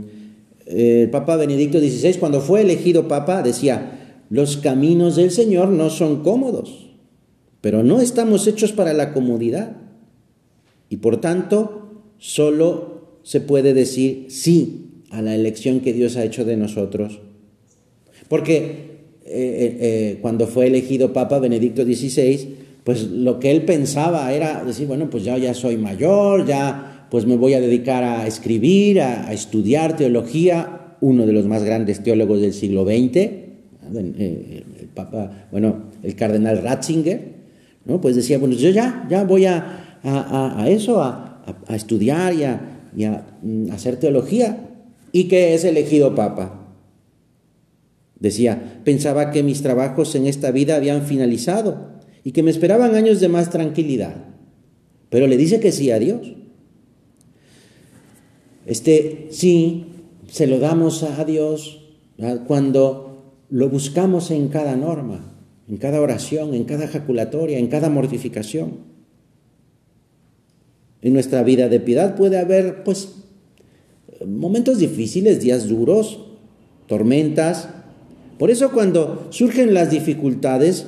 el 0.66 1.10
Papa 1.10 1.36
Benedicto 1.36 1.78
XVI, 1.78 2.14
cuando 2.18 2.40
fue 2.40 2.62
elegido 2.62 3.08
Papa, 3.08 3.42
decía, 3.42 4.22
los 4.30 4.56
caminos 4.56 5.16
del 5.16 5.30
Señor 5.30 5.68
no 5.68 5.90
son 5.90 6.22
cómodos, 6.22 6.96
pero 7.60 7.82
no 7.82 8.00
estamos 8.00 8.46
hechos 8.46 8.72
para 8.72 8.92
la 8.92 9.12
comodidad. 9.12 9.76
Y 10.88 10.98
por 10.98 11.20
tanto, 11.20 12.02
solo 12.18 13.18
se 13.22 13.40
puede 13.40 13.74
decir 13.74 14.26
sí 14.28 15.02
a 15.10 15.22
la 15.22 15.34
elección 15.34 15.80
que 15.80 15.92
Dios 15.92 16.16
ha 16.16 16.24
hecho 16.24 16.44
de 16.44 16.56
nosotros. 16.56 17.20
Porque 18.28 18.56
eh, 18.56 19.26
eh, 19.26 19.78
eh, 19.80 20.18
cuando 20.20 20.46
fue 20.46 20.66
elegido 20.66 21.12
Papa 21.12 21.38
Benedicto 21.38 21.84
XVI, 21.84 22.56
pues 22.84 23.04
lo 23.04 23.40
que 23.40 23.50
él 23.50 23.62
pensaba 23.62 24.32
era 24.32 24.62
decir, 24.64 24.86
bueno, 24.86 25.08
pues 25.08 25.24
ya, 25.24 25.38
ya 25.38 25.54
soy 25.54 25.76
mayor, 25.76 26.46
ya 26.46 26.93
pues 27.14 27.26
me 27.26 27.36
voy 27.36 27.54
a 27.54 27.60
dedicar 27.60 28.02
a 28.02 28.26
escribir, 28.26 29.00
a, 29.00 29.32
estudiar 29.32 29.96
teología, 29.96 30.96
uno 31.00 31.26
de 31.26 31.32
los 31.32 31.46
más 31.46 31.62
grandes 31.62 32.02
teólogos 32.02 32.40
del 32.40 32.52
siglo 32.52 32.84
XX, 32.84 33.16
el, 33.94 34.64
Papa, 34.94 35.46
bueno, 35.52 35.90
el 36.02 36.16
cardenal 36.16 36.60
Ratzinger, 36.60 37.34
¿no? 37.84 38.00
Pues 38.00 38.16
decía, 38.16 38.38
bueno, 38.38 38.56
yo 38.56 38.68
ya, 38.70 39.06
ya 39.08 39.22
voy 39.22 39.44
a, 39.44 40.64
eso, 40.66 41.04
a, 41.04 41.40
estudiar 41.68 42.34
y, 42.34 43.00
y 43.00 43.04
a 43.04 43.24
mm, 43.42 43.70
hacer 43.70 43.94
teología, 44.00 44.70
y 45.12 45.28
que 45.28 45.54
es 45.54 45.62
elegido 45.62 46.16
Papa. 46.16 46.66
Decía, 48.18 48.80
pensaba 48.82 49.30
que 49.30 49.44
mis 49.44 49.62
trabajos 49.62 50.16
en 50.16 50.26
esta 50.26 50.50
vida 50.50 50.74
habían 50.74 51.02
finalizado 51.02 51.90
y 52.24 52.32
que 52.32 52.42
me 52.42 52.50
esperaban 52.50 52.96
años 52.96 53.20
de 53.20 53.28
más 53.28 53.50
tranquilidad. 53.50 54.16
Pero 55.10 55.28
le 55.28 55.36
dice 55.36 55.60
que 55.60 55.70
sí 55.70 55.92
a 55.92 56.00
Dios. 56.00 56.38
Este 58.66 59.28
sí 59.30 59.86
se 60.28 60.46
lo 60.46 60.58
damos 60.58 61.02
a 61.02 61.24
Dios 61.24 61.94
cuando 62.46 63.34
lo 63.50 63.68
buscamos 63.68 64.30
en 64.30 64.48
cada 64.48 64.76
norma, 64.76 65.34
en 65.68 65.76
cada 65.76 66.00
oración, 66.00 66.54
en 66.54 66.64
cada 66.64 66.84
ejaculatoria, 66.84 67.58
en 67.58 67.68
cada 67.68 67.90
mortificación. 67.90 68.78
En 71.02 71.12
nuestra 71.12 71.42
vida 71.42 71.68
de 71.68 71.80
piedad 71.80 72.16
puede 72.16 72.38
haber, 72.38 72.82
pues, 72.82 73.16
momentos 74.26 74.78
difíciles, 74.78 75.40
días 75.40 75.68
duros, 75.68 76.20
tormentas, 76.86 77.68
por 78.38 78.50
eso 78.50 78.72
cuando 78.72 79.28
surgen 79.30 79.74
las 79.74 79.90
dificultades, 79.90 80.86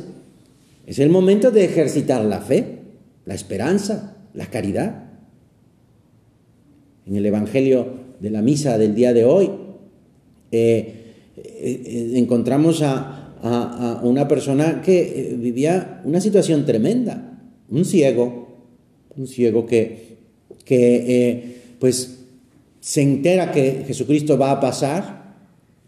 es 0.87 0.99
el 0.99 1.11
momento 1.11 1.51
de 1.51 1.65
ejercitar 1.65 2.25
la 2.25 2.41
fe, 2.41 2.81
la 3.25 3.35
esperanza, 3.35 4.17
la 4.35 4.47
caridad. 4.47 5.06
En 7.07 7.17
el 7.17 7.27
Evangelio 7.27 7.87
de 8.21 8.31
la 8.31 8.43
misa 8.43 8.79
del 8.79 8.95
día 8.95 9.13
de 9.13 9.25
hoy 9.25 9.51
eh, 10.51 10.95
eh, 11.37 12.13
encontramos 12.15 12.83
a, 12.83 13.23
una 14.03 14.27
persona 14.27 14.83
que 14.83 15.31
eh, 15.31 15.37
vivía 15.39 16.01
una 16.05 16.21
situación 16.21 16.67
tremenda, 16.67 17.39
un 17.71 17.85
ciego, 17.85 18.67
un 19.17 19.27
ciego 19.29 19.67
que 19.67 20.17
pues 21.79 22.25
se 22.81 23.03
entera 23.03 23.53
que 23.53 23.85
Jesucristo 23.87 24.37
va 24.37 24.51
a 24.51 24.61
pasar 24.61 25.37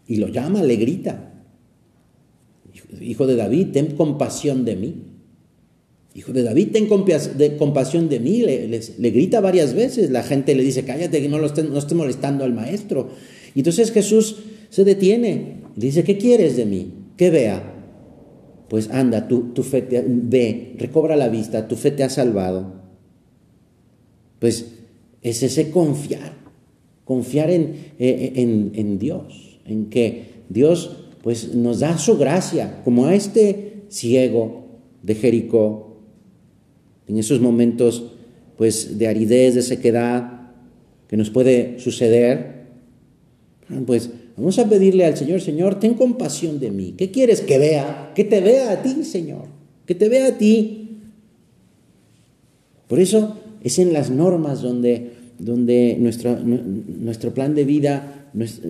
y 0.07 0.17
lo 0.17 0.29
llama, 0.29 0.63
le 0.63 0.75
grita 0.77 1.29
hijo 3.01 3.27
de 3.27 3.35
David, 3.35 3.67
ten 3.71 3.95
compasión 3.95 4.65
de 4.65 4.75
mí. 4.75 4.95
Hijo 6.15 6.33
de 6.33 6.41
David, 6.41 6.69
ten 6.71 6.87
compasión 7.57 8.09
de 8.09 8.19
mí. 8.19 8.41
Le, 8.41 9.11
grita 9.11 9.41
varias 9.41 9.73
veces. 9.73 10.09
La 10.09 10.23
gente 10.23 10.55
le 10.55 10.63
dice, 10.63 10.83
cállate, 10.83 11.21
que 11.21 11.29
no, 11.29 11.43
esté, 11.45 11.95
molestando 11.95 12.43
al 12.43 12.53
maestro. 12.53 13.09
Y 13.53 13.59
entonces 13.59 13.91
Jesús 13.91 14.37
se 14.69 14.83
detiene. 14.83 15.61
Dice, 15.75 16.03
¿qué 16.03 16.17
quieres 16.17 16.57
de 16.57 16.65
mí? 16.65 16.93
Que 17.15 17.29
vea. 17.29 17.75
Pues 18.69 18.89
anda, 18.89 19.27
tu, 19.27 19.63
fe 19.63 19.81
te, 19.83 20.03
ve, 20.05 20.75
recobra 20.77 21.15
la 21.15 21.29
vista, 21.29 21.67
tu 21.67 21.75
fe 21.75 21.91
te 21.91 22.03
ha 22.03 22.09
salvado. 22.09 22.81
Pues 24.39 24.73
es 25.21 25.43
ese 25.43 25.69
confiar, 25.69 26.33
confiar 27.03 27.49
en, 27.49 27.75
en, 27.97 28.71
en 28.75 28.99
Dios, 28.99 29.59
en 29.65 29.89
que 29.89 30.43
Dios 30.49 30.97
pues 31.21 31.53
nos 31.55 31.79
da 31.79 31.97
su 31.97 32.17
gracia, 32.17 32.81
como 32.83 33.05
a 33.05 33.15
este 33.15 33.83
ciego 33.89 34.65
de 35.03 35.15
Jericó, 35.15 35.88
en 37.09 37.17
esos 37.17 37.41
momentos 37.41 38.11
pues 38.57 38.97
de 38.97 39.07
aridez, 39.07 39.55
de 39.55 39.61
sequedad 39.61 40.51
que 41.07 41.17
nos 41.17 41.29
puede 41.29 41.79
suceder, 41.79 42.67
pues 43.85 44.09
vamos 44.37 44.59
a 44.59 44.69
pedirle 44.69 45.05
al 45.05 45.17
Señor, 45.17 45.41
Señor, 45.41 45.79
ten 45.79 45.95
compasión 45.95 46.59
de 46.59 46.69
mí. 46.71 46.93
¿Qué 46.97 47.09
quieres 47.09 47.41
que 47.41 47.57
vea? 47.57 48.11
Que 48.15 48.23
te 48.23 48.41
vea 48.41 48.71
a 48.71 48.81
ti, 48.83 49.03
Señor, 49.03 49.45
que 49.85 49.95
te 49.95 50.07
vea 50.07 50.27
a 50.27 50.37
ti. 50.37 50.97
Por 52.87 52.99
eso 52.99 53.37
es 53.63 53.79
en 53.79 53.93
las 53.93 54.09
normas 54.09 54.61
donde, 54.61 55.13
donde 55.39 55.97
nuestro, 55.99 56.37
nuestro 56.39 57.33
plan 57.33 57.55
de 57.55 57.65
vida 57.65 58.29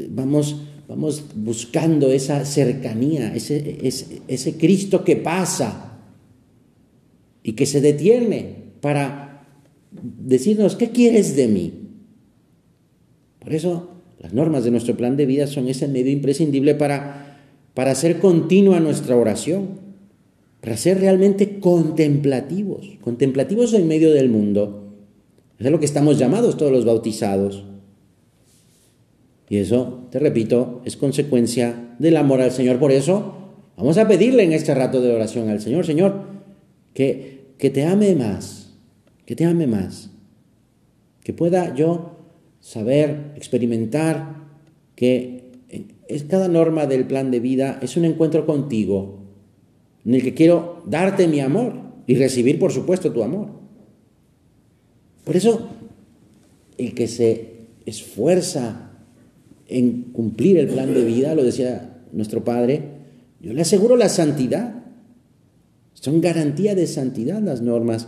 vamos 0.09 0.55
vamos 0.89 1.23
buscando 1.35 2.11
esa 2.11 2.43
cercanía, 2.45 3.31
ese, 3.35 3.77
ese, 3.83 4.21
ese 4.27 4.57
Cristo 4.57 5.03
que 5.03 5.15
pasa 5.15 5.88
y 7.43 7.53
que 7.53 7.65
se 7.65 7.81
detiene 7.81 8.73
para 8.81 9.47
decirnos, 9.91 10.75
¿qué 10.75 10.89
quieres 10.89 11.35
de 11.35 11.47
mí? 11.47 11.73
Por 13.39 13.53
eso 13.53 13.89
las 14.19 14.33
normas 14.33 14.63
de 14.63 14.71
nuestro 14.71 14.95
plan 14.97 15.15
de 15.15 15.25
vida 15.25 15.47
son 15.47 15.67
ese 15.67 15.87
medio 15.87 16.11
imprescindible 16.11 16.75
para, 16.75 17.39
para 17.73 17.91
hacer 17.91 18.19
continua 18.19 18.79
nuestra 18.79 19.15
oración, 19.15 19.79
para 20.61 20.75
ser 20.75 20.99
realmente 20.99 21.59
contemplativos, 21.59 22.97
contemplativos 23.01 23.73
en 23.73 23.87
medio 23.87 24.11
del 24.11 24.29
mundo. 24.29 24.93
Eso 25.57 25.67
es 25.67 25.71
lo 25.71 25.79
que 25.79 25.85
estamos 25.85 26.19
llamados 26.19 26.57
todos 26.57 26.71
los 26.71 26.85
bautizados. 26.85 27.63
Y 29.49 29.57
eso, 29.57 30.07
te 30.11 30.19
repito, 30.19 30.81
es 30.85 30.95
consecuencia 30.95 31.95
del 31.97 32.17
amor 32.17 32.41
al 32.41 32.51
Señor. 32.51 32.77
Por 32.77 32.91
eso, 32.91 33.33
vamos 33.77 33.97
a 33.97 34.07
pedirle 34.07 34.43
en 34.43 34.51
este 34.51 34.75
rato 34.75 35.01
de 35.01 35.11
oración 35.11 35.49
al 35.49 35.59
Señor, 35.59 35.85
Señor, 35.85 36.28
que, 36.93 37.53
que 37.57 37.69
te 37.69 37.85
ame 37.85 38.15
más, 38.15 38.73
que 39.25 39.35
te 39.35 39.45
ame 39.45 39.67
más, 39.67 40.11
que 41.23 41.33
pueda 41.33 41.73
yo 41.75 42.17
saber, 42.59 43.33
experimentar 43.35 44.39
que 44.95 45.49
es 46.09 46.23
cada 46.23 46.47
norma 46.47 46.87
del 46.87 47.05
plan 47.05 47.29
de 47.31 47.39
vida 47.39 47.79
es 47.81 47.95
un 47.95 48.03
encuentro 48.03 48.45
contigo, 48.45 49.19
en 50.03 50.15
el 50.15 50.23
que 50.23 50.33
quiero 50.33 50.81
darte 50.87 51.27
mi 51.27 51.39
amor 51.39 51.73
y 52.07 52.15
recibir, 52.15 52.57
por 52.57 52.71
supuesto, 52.71 53.11
tu 53.11 53.23
amor. 53.23 53.49
Por 55.23 55.35
eso, 55.35 55.69
el 56.79 56.95
que 56.95 57.07
se 57.07 57.67
esfuerza 57.85 58.91
en 59.67 60.03
cumplir 60.11 60.57
el 60.57 60.67
plan 60.67 60.91
de 60.93 61.05
vida, 61.05 61.35
lo 61.35 61.43
decía 61.43 62.01
nuestro 62.11 62.43
Padre, 62.43 62.81
yo 63.39 63.53
le 63.53 63.61
aseguro 63.61 63.95
la 63.95 64.09
santidad. 64.09 64.78
Son 66.01 66.21
garantía 66.21 66.75
de 66.75 66.87
santidad 66.87 67.41
las 67.41 67.61
normas. 67.61 68.07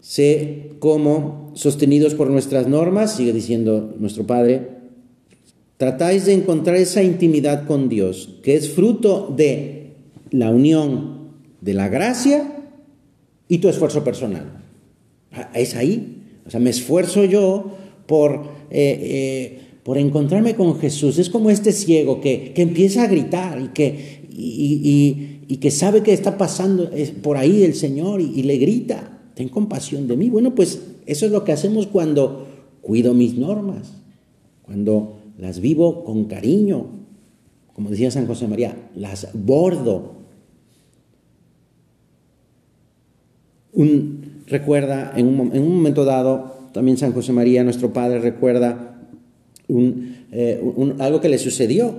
Sé 0.00 0.72
cómo, 0.78 1.52
sostenidos 1.54 2.14
por 2.14 2.30
nuestras 2.30 2.66
normas, 2.68 3.16
sigue 3.16 3.32
diciendo 3.32 3.94
nuestro 3.98 4.26
Padre, 4.26 4.68
tratáis 5.76 6.26
de 6.26 6.34
encontrar 6.34 6.76
esa 6.76 7.02
intimidad 7.02 7.66
con 7.66 7.88
Dios, 7.88 8.38
que 8.42 8.56
es 8.56 8.70
fruto 8.70 9.32
de 9.36 9.94
la 10.30 10.50
unión 10.50 11.32
de 11.60 11.74
la 11.74 11.88
gracia 11.88 12.56
y 13.48 13.58
tu 13.58 13.68
esfuerzo 13.68 14.02
personal. 14.04 14.60
Ah, 15.32 15.50
es 15.54 15.74
ahí. 15.76 16.22
O 16.46 16.50
sea, 16.50 16.60
me 16.60 16.70
esfuerzo 16.70 17.24
yo 17.24 17.76
por 18.06 18.62
eh, 18.74 18.98
eh, 19.02 19.58
por 19.82 19.98
encontrarme 19.98 20.54
con 20.54 20.78
Jesús. 20.78 21.18
Es 21.18 21.28
como 21.28 21.50
este 21.50 21.72
ciego 21.72 22.20
que, 22.20 22.52
empieza 22.56 23.02
a 23.02 23.06
gritar 23.06 23.60
y 23.60 23.68
que, 23.68 24.22
y, 24.30 25.40
que 25.56 25.70
sabe 25.70 26.02
que 26.02 26.12
está 26.12 26.38
pasando 26.38 26.90
por 27.22 27.36
ahí 27.36 27.62
el 27.62 27.74
Señor 27.74 28.20
y, 28.20 28.42
le 28.42 28.56
grita, 28.58 29.18
ten 29.34 29.48
compasión 29.48 30.06
de 30.08 30.16
mí. 30.16 30.30
Bueno, 30.30 30.54
pues 30.54 30.80
eso 31.06 31.26
es 31.26 31.32
lo 31.32 31.44
que 31.44 31.52
hacemos 31.52 31.86
cuando 31.86 32.46
cuido 32.80 33.14
mis 33.14 33.36
normas, 33.36 33.92
cuando 34.62 35.18
las 35.38 35.60
vivo 35.60 36.04
con 36.04 36.24
cariño, 36.24 36.86
como 37.72 37.90
decía 37.90 38.10
San 38.10 38.26
José 38.26 38.46
María, 38.46 38.90
las 38.94 39.28
bordo. 39.34 40.22
Un, 43.72 44.42
recuerda, 44.46 45.12
en 45.16 45.26
un, 45.26 45.54
en 45.54 45.62
un 45.62 45.76
momento 45.76 46.04
dado, 46.04 46.70
también 46.72 46.96
San 46.96 47.12
José 47.12 47.32
María, 47.32 47.64
nuestro 47.64 47.92
Padre, 47.92 48.18
recuerda 48.18 48.92
eh, 49.68 50.60
algo 50.98 51.20
que 51.20 51.28
le 51.28 51.38
sucedió. 51.38 51.94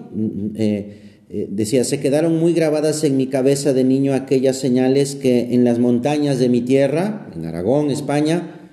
Eh, 0.55 1.12
eh, 1.35 1.47
decía, 1.49 1.83
se 1.83 1.99
quedaron 1.99 2.37
muy 2.37 2.53
grabadas 2.53 3.03
en 3.03 3.17
mi 3.17 3.25
cabeza 3.25 3.73
de 3.73 3.83
niño 3.83 4.13
aquellas 4.13 4.55
señales 4.57 5.15
que 5.15 5.55
en 5.55 5.63
las 5.63 5.79
montañas 5.79 6.37
de 6.37 6.47
mi 6.47 6.61
tierra, 6.61 7.27
en 7.35 7.45
Aragón, 7.45 7.89
España, 7.89 8.69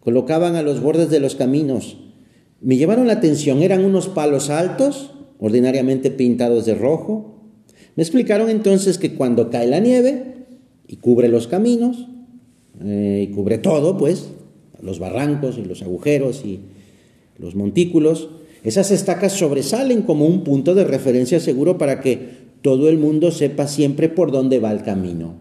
colocaban 0.00 0.56
a 0.56 0.62
los 0.62 0.82
bordes 0.82 1.08
de 1.08 1.20
los 1.20 1.36
caminos. 1.36 1.98
Me 2.60 2.76
llevaron 2.76 3.06
la 3.06 3.12
atención, 3.12 3.62
eran 3.62 3.84
unos 3.84 4.08
palos 4.08 4.50
altos, 4.50 5.12
ordinariamente 5.38 6.10
pintados 6.10 6.66
de 6.66 6.74
rojo. 6.74 7.36
Me 7.94 8.02
explicaron 8.02 8.50
entonces 8.50 8.98
que 8.98 9.14
cuando 9.14 9.50
cae 9.50 9.68
la 9.68 9.78
nieve 9.78 10.46
y 10.88 10.96
cubre 10.96 11.28
los 11.28 11.46
caminos, 11.46 12.08
y 12.84 13.28
cubre 13.28 13.58
todo, 13.58 13.96
pues, 13.96 14.30
los 14.82 14.98
barrancos 14.98 15.58
y 15.58 15.64
los 15.64 15.80
agujeros 15.82 16.44
y, 16.44 16.58
los 17.38 17.54
montículos, 17.54 18.28
esas 18.64 18.90
estacas 18.90 19.32
sobresalen 19.34 20.02
como 20.02 20.26
un 20.26 20.42
punto 20.42 20.74
de 20.74 20.84
referencia 20.84 21.38
seguro 21.38 21.76
para 21.76 22.00
que 22.00 22.44
todo 22.62 22.88
el 22.88 22.98
mundo 22.98 23.30
sepa 23.30 23.68
siempre 23.68 24.08
por 24.08 24.32
dónde 24.32 24.58
va 24.58 24.72
el 24.72 24.82
camino. 24.82 25.34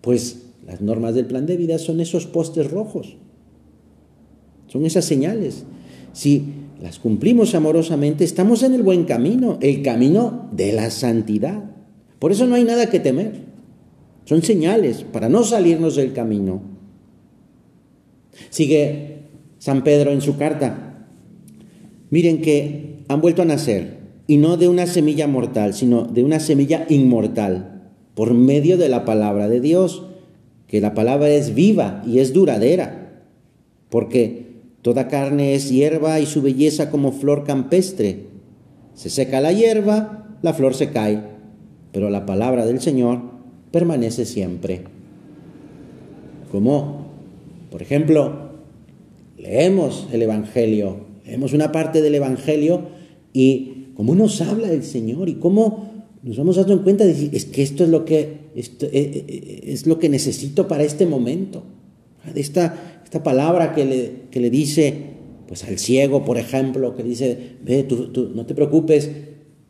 Pues 0.00 0.42
las 0.66 0.80
normas 0.80 1.14
del 1.14 1.26
plan 1.26 1.46
de 1.46 1.56
vida 1.56 1.78
son 1.78 2.00
esos 2.00 2.26
postes 2.26 2.70
rojos, 2.70 3.16
son 4.66 4.84
esas 4.84 5.04
señales. 5.04 5.64
Si 6.12 6.44
las 6.82 6.98
cumplimos 6.98 7.54
amorosamente, 7.54 8.24
estamos 8.24 8.64
en 8.64 8.74
el 8.74 8.82
buen 8.82 9.04
camino, 9.04 9.58
el 9.62 9.82
camino 9.82 10.48
de 10.50 10.72
la 10.72 10.90
santidad. 10.90 11.70
Por 12.18 12.32
eso 12.32 12.46
no 12.46 12.56
hay 12.56 12.64
nada 12.64 12.90
que 12.90 12.98
temer. 12.98 13.42
Son 14.24 14.42
señales 14.42 15.04
para 15.04 15.28
no 15.28 15.44
salirnos 15.44 15.94
del 15.94 16.12
camino. 16.12 16.62
Sigue 18.50 19.18
San 19.58 19.84
Pedro 19.84 20.10
en 20.10 20.20
su 20.20 20.36
carta. 20.36 20.93
Miren 22.14 22.42
que 22.42 22.98
han 23.08 23.20
vuelto 23.20 23.42
a 23.42 23.44
nacer, 23.44 23.98
y 24.28 24.36
no 24.36 24.56
de 24.56 24.68
una 24.68 24.86
semilla 24.86 25.26
mortal, 25.26 25.74
sino 25.74 26.04
de 26.04 26.22
una 26.22 26.38
semilla 26.38 26.86
inmortal, 26.88 27.90
por 28.14 28.34
medio 28.34 28.78
de 28.78 28.88
la 28.88 29.04
palabra 29.04 29.48
de 29.48 29.60
Dios, 29.60 30.04
que 30.68 30.80
la 30.80 30.94
palabra 30.94 31.28
es 31.28 31.56
viva 31.56 32.04
y 32.06 32.20
es 32.20 32.32
duradera, 32.32 33.24
porque 33.90 34.46
toda 34.80 35.08
carne 35.08 35.54
es 35.54 35.70
hierba 35.70 36.20
y 36.20 36.26
su 36.26 36.40
belleza 36.40 36.88
como 36.88 37.10
flor 37.10 37.42
campestre. 37.42 38.26
Se 38.94 39.10
seca 39.10 39.40
la 39.40 39.50
hierba, 39.50 40.38
la 40.40 40.54
flor 40.54 40.74
se 40.74 40.90
cae, 40.90 41.20
pero 41.90 42.10
la 42.10 42.26
palabra 42.26 42.64
del 42.64 42.80
Señor 42.80 43.22
permanece 43.72 44.24
siempre. 44.24 44.82
Como, 46.52 47.08
por 47.72 47.82
ejemplo, 47.82 48.52
leemos 49.36 50.06
el 50.12 50.22
Evangelio 50.22 51.12
Vemos 51.26 51.52
una 51.52 51.72
parte 51.72 52.02
del 52.02 52.14
Evangelio 52.14 52.82
y 53.32 53.88
cómo 53.94 54.14
nos 54.14 54.40
habla 54.40 54.70
el 54.70 54.82
Señor 54.82 55.28
y 55.28 55.34
cómo 55.34 56.04
nos 56.22 56.36
vamos 56.36 56.56
dando 56.56 56.82
cuenta 56.82 57.04
de 57.04 57.30
es 57.32 57.44
que 57.44 57.62
esto 57.62 57.84
es 57.84 57.90
lo 57.90 58.04
que, 58.04 58.18
eh, 58.54 58.64
eh, 58.82 59.60
es 59.64 59.86
lo 59.86 59.98
que 59.98 60.08
necesito 60.08 60.68
para 60.68 60.84
este 60.84 61.06
momento. 61.06 61.62
Esta, 62.34 63.02
esta 63.04 63.22
palabra 63.22 63.74
que 63.74 63.84
le, 63.84 64.12
que 64.30 64.40
le 64.40 64.50
dice 64.50 65.14
pues 65.46 65.64
al 65.64 65.78
ciego, 65.78 66.24
por 66.24 66.38
ejemplo, 66.38 66.96
que 66.96 67.02
dice, 67.02 67.56
ve, 67.62 67.82
tú, 67.82 68.32
no 68.34 68.46
te 68.46 68.54
preocupes, 68.54 69.10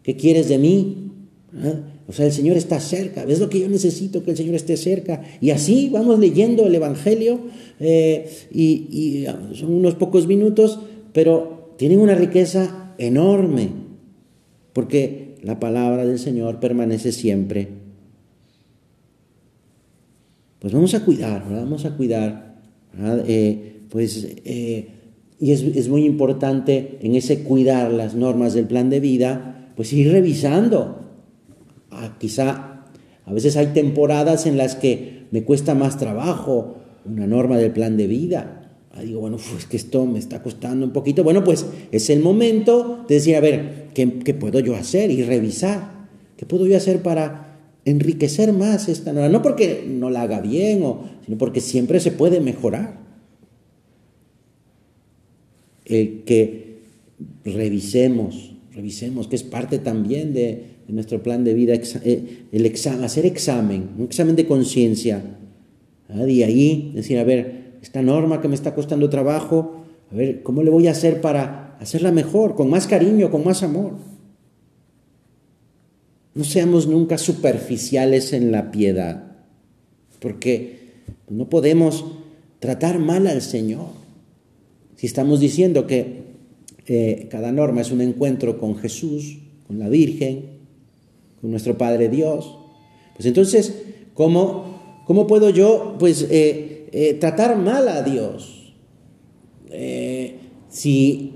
¿qué 0.03 0.17
quieres 0.17 0.49
de 0.49 0.59
mí? 0.59 1.11
¿Ah? 1.57 1.81
O 2.07 2.13
sea, 2.13 2.27
el 2.27 2.33
Señor 2.33 2.57
está 2.57 2.81
cerca, 2.81 3.25
¿ves 3.25 3.41
lo 3.41 3.49
que 3.49 3.61
yo 3.61 3.69
necesito? 3.69 4.23
Que 4.23 4.33
el 4.33 4.37
Señor 4.37 4.55
esté 4.55 4.77
cerca. 4.77 5.23
Y 5.41 5.51
así 5.51 5.89
vamos 5.91 6.19
leyendo 6.19 6.67
el 6.67 6.75
Evangelio 6.75 7.41
eh, 7.81 8.29
y, 8.53 8.63
y 8.91 9.27
son 9.55 9.73
unos 9.75 9.95
pocos 9.95 10.27
minutos 10.27 10.79
pero 11.15 11.75
tienen 11.79 12.01
una 12.01 12.17
riqueza 12.17 12.93
enorme, 12.99 13.71
porque 14.73 15.37
la 15.43 15.61
palabra 15.61 16.05
del 16.05 16.19
Señor 16.19 16.59
permanece 16.59 17.13
siempre. 17.13 17.69
Pues 20.59 20.73
vamos 20.73 20.93
a 20.95 21.05
cuidar, 21.05 21.47
vamos 21.49 21.85
a 21.85 21.97
cuidar, 21.97 22.61
eh, 23.29 23.83
pues, 23.89 24.27
eh, 24.45 24.89
y 25.39 25.53
es, 25.53 25.89
muy 25.89 26.05
importante 26.05 26.99
en 27.01 27.15
ese 27.15 27.45
cuidar 27.45 27.93
las 27.93 28.17
normas 28.17 28.53
del 28.55 28.67
plan 28.67 28.91
de 28.91 28.99
vida, 28.99 29.71
pues 29.77 29.93
ir 29.93 30.11
revisando. 30.11 31.01
Ah, 31.93 32.17
quizá 32.19 32.87
a 33.25 33.33
veces 33.33 33.57
hay 33.57 33.69
temporadas 33.69 34.47
en 34.47 34.57
las 34.57 34.75
que 34.75 35.27
me 35.31 35.45
cuesta 35.45 35.77
más 35.77 35.97
trabajo 35.97 36.79
una 37.05 37.27
norma 37.29 37.57
del 37.57 37.71
plan 37.71 37.97
de 37.97 38.09
vida, 38.09 38.64
digo, 39.03 39.21
bueno, 39.21 39.39
pues 39.51 39.67
que 39.67 39.77
esto 39.77 40.07
me 40.07 40.19
está 40.19 40.43
costando 40.43 40.87
un 40.87 40.93
poquito. 40.93 41.25
Bueno, 41.25 41.43
pues 41.43 41.67
es 41.91 42.11
el 42.11 42.21
momento 42.21 43.05
de 43.09 43.17
decir, 43.17 43.35
a 43.37 43.41
ver, 43.41 43.89
¿qué, 43.95 44.07
puedo 44.07 44.61
yo 44.61 44.77
hacer? 44.77 45.11
Y 45.11 45.23
revisar. 45.23 46.07
¿Qué 46.37 46.47
puedo 46.47 46.67
yo 46.67 46.77
hacer 46.77 47.03
para 47.03 47.59
enriquecer 47.85 48.53
más 48.53 48.89
esta 48.89 49.13
norma? 49.13 49.29
No 49.29 49.43
porque 49.43 49.85
no 49.89 50.11
la 50.11 50.23
haga 50.23 50.41
bien, 50.41 50.83
o, 50.85 51.05
sino 51.25 51.39
porque 51.39 51.61
siempre 51.61 51.99
se 52.01 52.13
puede 52.13 52.41
mejorar. 52.41 53.03
El 55.85 56.23
que 56.25 56.79
revisemos, 57.45 58.55
revisemos, 58.75 59.27
que 59.29 59.37
es 59.37 59.43
parte 59.43 59.79
también 59.79 60.33
de, 60.33 60.75
nuestro 60.89 61.23
plan 61.23 61.45
de 61.45 61.55
vida, 61.55 61.75
eh, 61.75 62.45
el 62.53 62.67
examen, 62.67 63.05
hacer 63.05 63.27
examen, 63.27 63.91
un 63.99 64.05
examen 64.05 64.37
de 64.37 64.47
conciencia. 64.47 65.39
Y 66.29 66.43
ahí 66.43 66.93
decir, 66.95 67.19
a 67.19 67.25
ver, 67.25 67.64
esta 67.85 68.03
norma 68.03 68.41
que 68.41 68.49
me 68.49 68.55
está 68.55 68.75
costando 68.75 69.11
trabajo, 69.11 69.85
a 70.11 70.15
ver, 70.15 70.43
¿cómo 70.43 70.63
le 70.63 70.71
voy 70.71 70.89
a 70.89 70.93
hacer 70.93 71.21
para 71.21 71.65
hacerla 71.81 72.13
mejor, 72.13 72.55
con 72.55 72.71
más 72.71 72.87
cariño, 72.87 73.31
con 73.31 73.45
más 73.45 73.63
amor. 73.63 73.93
No 76.35 76.45
seamos 76.45 76.87
nunca 76.87 77.19
superficiales 77.19 78.33
en 78.33 78.51
la 78.51 78.71
piedad, 78.71 79.37
porque 80.19 80.95
no 81.29 81.49
podemos 81.49 82.05
tratar 82.59 82.99
mal 82.99 83.27
al 83.27 83.43
Señor. 83.43 83.89
Si 84.97 85.07
estamos 85.07 85.41
diciendo 85.41 85.87
que 85.87 86.25
eh, 86.87 87.29
cada 87.31 87.53
norma 87.53 87.83
es 87.83 87.93
un 87.93 88.01
encuentro 88.01 88.59
con 88.59 88.77
Jesús, 88.77 89.39
con 89.67 89.79
la 89.79 89.89
Virgen, 89.89 90.47
con 91.41 91.51
nuestro 91.51 91.79
Padre 91.79 92.09
Dios, 92.09 92.59
pues 93.15 93.27
entonces, 93.27 93.75
¿cómo, 94.15 95.03
cómo 95.07 95.27
puedo 95.27 95.51
yo 95.51 95.97
pues, 95.99 96.27
eh, 96.31 96.74
eh, 96.97 97.15
tratar 97.15 97.57
mal 97.57 97.89
a 97.89 98.03
Dios? 98.03 98.61
si 100.69 101.33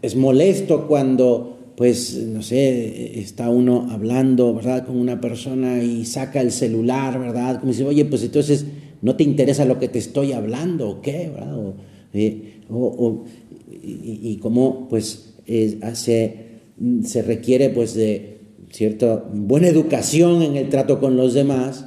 es 0.00 0.16
molesto 0.16 0.86
cuando, 0.86 1.72
pues, 1.76 2.14
no 2.14 2.40
sé, 2.40 3.18
está 3.20 3.50
uno 3.50 3.88
hablando, 3.90 4.54
¿verdad?, 4.54 4.86
con 4.86 4.96
una 4.96 5.20
persona 5.20 5.82
y 5.82 6.06
saca 6.06 6.40
el 6.40 6.50
celular, 6.50 7.20
¿verdad? 7.20 7.60
Como 7.60 7.72
dice, 7.72 7.84
oye, 7.84 8.06
pues 8.06 8.22
entonces 8.22 8.64
no 9.02 9.16
te 9.16 9.24
interesa 9.24 9.66
lo 9.66 9.78
que 9.78 9.88
te 9.88 9.98
estoy 9.98 10.32
hablando, 10.32 10.88
¿o 10.88 11.00
qué? 11.02 11.30
¿verdad? 11.34 11.58
O, 12.70 13.24
y, 13.82 14.38
cómo, 14.40 14.88
pues, 14.88 15.34
hace, 15.82 16.60
se 17.04 17.20
requiere, 17.20 17.68
pues, 17.68 17.92
de 17.92 18.38
cierta 18.70 19.22
buena 19.30 19.68
educación 19.68 20.40
en 20.40 20.56
el 20.56 20.70
trato 20.70 21.00
con 21.00 21.18
los 21.18 21.34
demás, 21.34 21.86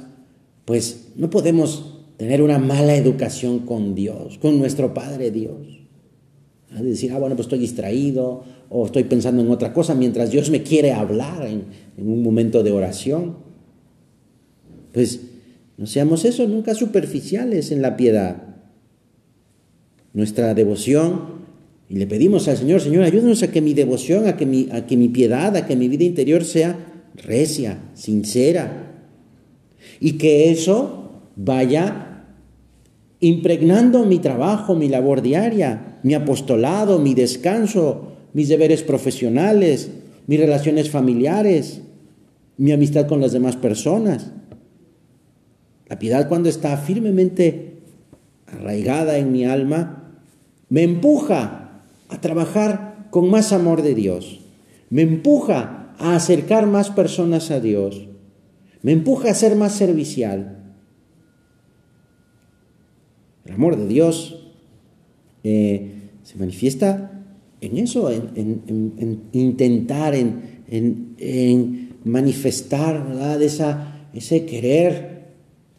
pues 0.64 1.08
no 1.16 1.30
podemos 1.30 1.89
tener 2.20 2.42
una 2.42 2.58
mala 2.58 2.94
educación 2.96 3.60
con 3.60 3.94
Dios, 3.94 4.36
con 4.36 4.58
nuestro 4.58 4.92
Padre 4.92 5.30
Dios. 5.30 5.56
Decir, 6.78 7.12
ah, 7.12 7.18
bueno, 7.18 7.34
pues 7.34 7.46
estoy 7.46 7.60
distraído 7.60 8.44
o 8.68 8.84
estoy 8.84 9.04
pensando 9.04 9.40
en 9.40 9.50
otra 9.50 9.72
cosa 9.72 9.94
mientras 9.94 10.30
Dios 10.30 10.50
me 10.50 10.62
quiere 10.62 10.92
hablar 10.92 11.46
en, 11.46 11.64
un 11.96 12.22
momento 12.22 12.62
de 12.62 12.72
oración. 12.72 13.36
Pues 14.92 15.20
no 15.78 15.86
seamos 15.86 16.26
eso, 16.26 16.46
nunca 16.46 16.74
superficiales 16.74 17.72
en 17.72 17.80
la 17.80 17.96
piedad. 17.96 18.54
Nuestra 20.12 20.52
devoción, 20.52 21.40
y 21.88 21.96
le 21.96 22.06
pedimos 22.06 22.48
al 22.48 22.58
Señor, 22.58 22.82
Señor, 22.82 23.04
ayúdanos 23.04 23.42
a 23.42 23.50
que 23.50 23.62
mi 23.62 23.72
devoción, 23.72 24.28
a 24.28 24.36
que 24.36 24.44
mi, 24.44 24.68
a 24.72 24.84
que 24.84 24.98
mi 24.98 25.08
piedad, 25.08 25.56
a 25.56 25.66
que 25.66 25.74
mi 25.74 25.88
vida 25.88 26.04
interior 26.04 26.44
sea 26.44 26.78
recia, 27.14 27.78
sincera, 27.94 29.08
y 30.00 30.18
que 30.18 30.50
eso 30.50 31.22
vaya 31.34 32.08
impregnando 33.20 34.04
mi 34.04 34.18
trabajo, 34.18 34.74
mi 34.74 34.88
labor 34.88 35.22
diaria, 35.22 35.98
mi 36.02 36.14
apostolado, 36.14 36.98
mi 36.98 37.14
descanso, 37.14 38.12
mis 38.32 38.48
deberes 38.48 38.82
profesionales, 38.82 39.90
mis 40.26 40.40
relaciones 40.40 40.90
familiares, 40.90 41.82
mi 42.56 42.72
amistad 42.72 43.06
con 43.06 43.20
las 43.20 43.32
demás 43.32 43.56
personas. 43.56 44.32
La 45.88 45.98
piedad 45.98 46.28
cuando 46.28 46.48
está 46.48 46.76
firmemente 46.76 47.78
arraigada 48.46 49.18
en 49.18 49.32
mi 49.32 49.44
alma, 49.44 50.14
me 50.68 50.82
empuja 50.82 51.82
a 52.08 52.20
trabajar 52.20 53.08
con 53.10 53.28
más 53.28 53.52
amor 53.52 53.82
de 53.82 53.94
Dios, 53.94 54.40
me 54.88 55.02
empuja 55.02 55.94
a 55.98 56.14
acercar 56.14 56.66
más 56.66 56.90
personas 56.90 57.50
a 57.50 57.60
Dios, 57.60 58.06
me 58.82 58.92
empuja 58.92 59.30
a 59.30 59.34
ser 59.34 59.56
más 59.56 59.72
servicial, 59.72 60.59
el 63.50 63.56
amor 63.56 63.76
de 63.76 63.88
Dios 63.88 64.36
eh, 65.42 65.90
se 66.22 66.38
manifiesta 66.38 67.24
en 67.60 67.78
eso, 67.78 68.08
en, 68.12 69.22
intentar, 69.32 70.14
en, 70.14 71.88
manifestar 72.04 73.08
¿verdad? 73.08 73.42
Esa, 73.42 74.06
ese 74.14 74.46
querer, 74.46 75.24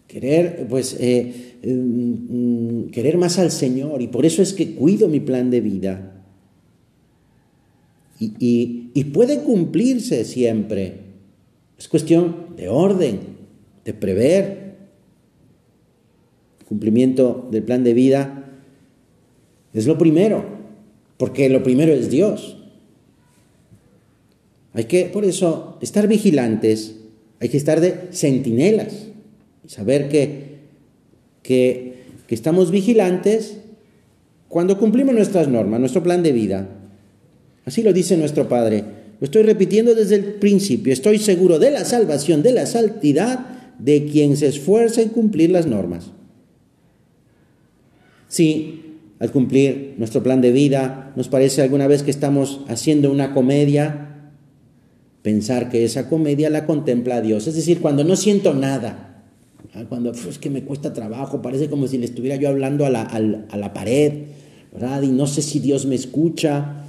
querer, 0.06 0.68
pues, 0.70 0.98
eh, 1.00 1.56
mm, 1.66 2.90
querer 2.92 3.18
más 3.18 3.40
al 3.40 3.52
Señor. 3.52 4.02
Y 4.02 4.08
por 4.08 4.26
eso 4.26 4.42
es 4.42 4.52
que 4.52 4.76
cuido 4.76 5.08
mi 5.08 5.22
plan 5.22 5.50
de 5.50 5.62
vida. 5.62 6.26
Y, 8.20 8.90
y 8.94 9.04
puede 9.06 9.40
cumplirse 9.44 10.26
siempre. 10.26 10.98
Es 11.80 11.88
cuestión 11.88 12.48
de 12.58 12.68
orden, 12.68 13.20
de 13.86 13.94
prever, 13.94 14.61
cumplimiento 16.72 17.50
del 17.52 17.64
plan 17.64 17.84
de 17.84 17.94
vida 17.94 18.46
es 19.74 19.88
lo 19.88 19.98
primero, 19.98 20.46
porque 21.18 21.50
lo 21.50 21.64
primero 21.64 21.92
es 21.92 22.10
Dios. 22.10 22.56
Hay 24.72 24.86
que, 24.86 25.08
por 25.08 25.26
eso, 25.26 25.78
estar 25.82 26.08
vigilantes, 26.08 26.96
hay 27.42 27.50
que 27.50 27.58
estar 27.58 27.82
de 27.82 28.08
centinelas, 28.14 29.08
saber 29.68 30.08
que, 30.08 30.60
que, 31.44 32.04
que 32.26 32.36
estamos 32.36 32.72
vigilantes 32.72 33.58
cuando 34.48 34.80
cumplimos 34.80 35.14
nuestras 35.14 35.50
normas, 35.50 35.82
nuestro 35.82 36.04
plan 36.04 36.24
de 36.24 36.32
vida. 36.32 36.70
Así 37.66 37.84
lo 37.84 37.92
dice 37.92 38.16
nuestro 38.16 38.48
Padre. 38.48 38.86
Lo 39.20 39.26
estoy 39.26 39.44
repitiendo 39.44 39.94
desde 39.94 40.16
el 40.16 40.24
principio. 40.36 40.94
Estoy 40.94 41.20
seguro 41.20 41.60
de 41.60 41.72
la 41.72 41.84
salvación, 41.84 42.42
de 42.42 42.54
la 42.54 42.66
santidad 42.66 43.76
de 43.78 44.06
quien 44.06 44.38
se 44.38 44.48
esfuerza 44.48 45.02
en 45.02 45.10
cumplir 45.10 45.50
las 45.50 45.68
normas. 45.68 46.12
Si 48.32 48.80
al 49.20 49.30
cumplir 49.30 49.96
nuestro 49.98 50.24
plan 50.24 50.39
de 50.39 50.54
vida 50.54 51.12
nos 51.17 51.28
parece 51.28 51.62
alguna 51.62 51.86
vez 51.86 52.02
que 52.02 52.12
estamos 52.12 52.62
haciendo 52.70 53.12
una 53.12 53.34
comedia, 53.34 54.32
pensar 55.22 55.67
que 55.67 55.84
esa 55.84 56.08
comedia 56.08 56.50
la 56.50 56.65
contempla 56.65 57.15
a 57.15 57.22
Dios. 57.22 57.48
Es 57.48 57.56
decir, 57.56 57.82
cuando 57.82 58.06
no 58.06 58.15
siento 58.15 58.54
nada, 58.54 59.26
cuando 59.89 60.12
es 60.12 60.39
que 60.39 60.50
me 60.50 60.63
cuesta 60.63 60.94
trabajo, 60.94 61.41
parece 61.41 61.70
como 61.70 61.89
si 61.89 61.98
le 61.98 62.06
estuviera 62.06 62.38
yo 62.38 62.48
hablando 62.48 62.86
a 62.86 62.89
la, 62.89 63.74
pared, 63.74 64.13
¿verdad? 64.72 65.02
Y 65.02 65.10
no 65.10 65.28
sé 65.28 65.41
si 65.41 65.60
Dios 65.60 65.86
me 65.86 65.96
escucha. 65.96 66.86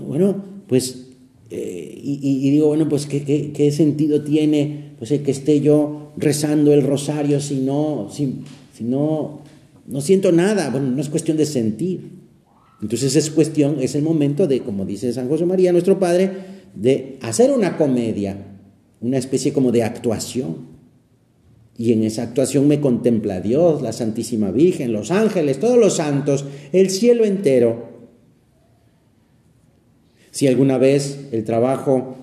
Bueno, 0.00 0.44
pues, 0.68 1.08
eh, 1.50 2.00
y, 2.04 2.50
digo, 2.52 2.68
bueno, 2.68 2.88
pues, 2.88 3.06
¿qué, 3.06 3.72
sentido 3.76 4.22
tiene 4.22 4.92
pues, 5.00 5.10
que 5.10 5.30
esté 5.32 5.60
yo 5.60 6.12
rezando 6.16 6.72
el 6.72 6.84
rosario 6.84 7.40
si 7.40 7.56
no, 7.56 8.08
si, 8.12 8.42
si 8.72 8.84
no 8.84 9.41
no 9.86 10.00
siento 10.00 10.32
nada. 10.32 10.70
Bueno, 10.70 10.90
no 10.90 11.00
es 11.00 11.08
cuestión 11.08 11.36
de 11.36 11.46
sentir. 11.46 12.22
Entonces 12.80 13.14
es 13.14 13.30
cuestión, 13.30 13.76
es 13.80 13.94
el 13.94 14.02
momento 14.02 14.46
de, 14.46 14.60
como 14.60 14.84
dice 14.84 15.12
San 15.12 15.28
José 15.28 15.46
María, 15.46 15.72
nuestro 15.72 15.98
Padre, 15.98 16.30
de 16.74 17.18
hacer 17.22 17.52
una 17.52 17.76
comedia, 17.76 18.36
una 19.00 19.18
especie 19.18 19.52
como 19.52 19.70
de 19.70 19.84
actuación. 19.84 20.72
Y 21.78 21.92
en 21.92 22.02
esa 22.02 22.24
actuación 22.24 22.68
me 22.68 22.80
contempla 22.80 23.40
Dios, 23.40 23.82
la 23.82 23.92
Santísima 23.92 24.50
Virgen, 24.50 24.92
los 24.92 25.10
ángeles, 25.10 25.60
todos 25.60 25.78
los 25.78 25.96
santos, 25.96 26.44
el 26.72 26.90
cielo 26.90 27.24
entero. 27.24 27.88
Si 30.32 30.48
alguna 30.48 30.78
vez 30.78 31.28
el 31.30 31.44
trabajo 31.44 32.16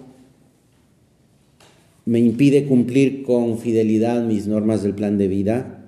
me 2.05 2.19
impide 2.19 2.65
cumplir 2.65 3.23
con 3.23 3.59
fidelidad 3.59 4.23
mis 4.23 4.47
normas 4.47 4.83
del 4.83 4.95
plan 4.95 5.17
de 5.17 5.27
vida, 5.27 5.78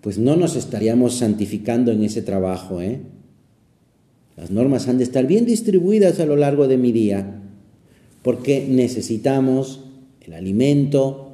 pues 0.00 0.18
no 0.18 0.36
nos 0.36 0.56
estaríamos 0.56 1.14
santificando 1.14 1.92
en 1.92 2.04
ese 2.04 2.22
trabajo. 2.22 2.80
¿eh? 2.80 3.00
Las 4.36 4.50
normas 4.50 4.88
han 4.88 4.98
de 4.98 5.04
estar 5.04 5.26
bien 5.26 5.46
distribuidas 5.46 6.20
a 6.20 6.26
lo 6.26 6.36
largo 6.36 6.68
de 6.68 6.76
mi 6.76 6.92
día, 6.92 7.42
porque 8.22 8.66
necesitamos 8.68 9.84
el 10.20 10.34
alimento, 10.34 11.32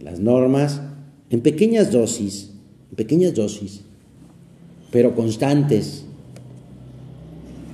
las 0.00 0.20
normas, 0.20 0.80
en 1.30 1.40
pequeñas 1.40 1.92
dosis, 1.92 2.50
en 2.90 2.96
pequeñas 2.96 3.34
dosis, 3.34 3.82
pero 4.90 5.14
constantes. 5.14 6.04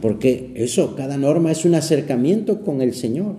Porque 0.00 0.52
eso, 0.56 0.96
cada 0.96 1.16
norma 1.16 1.52
es 1.52 1.64
un 1.64 1.74
acercamiento 1.74 2.60
con 2.62 2.82
el 2.82 2.94
Señor, 2.94 3.36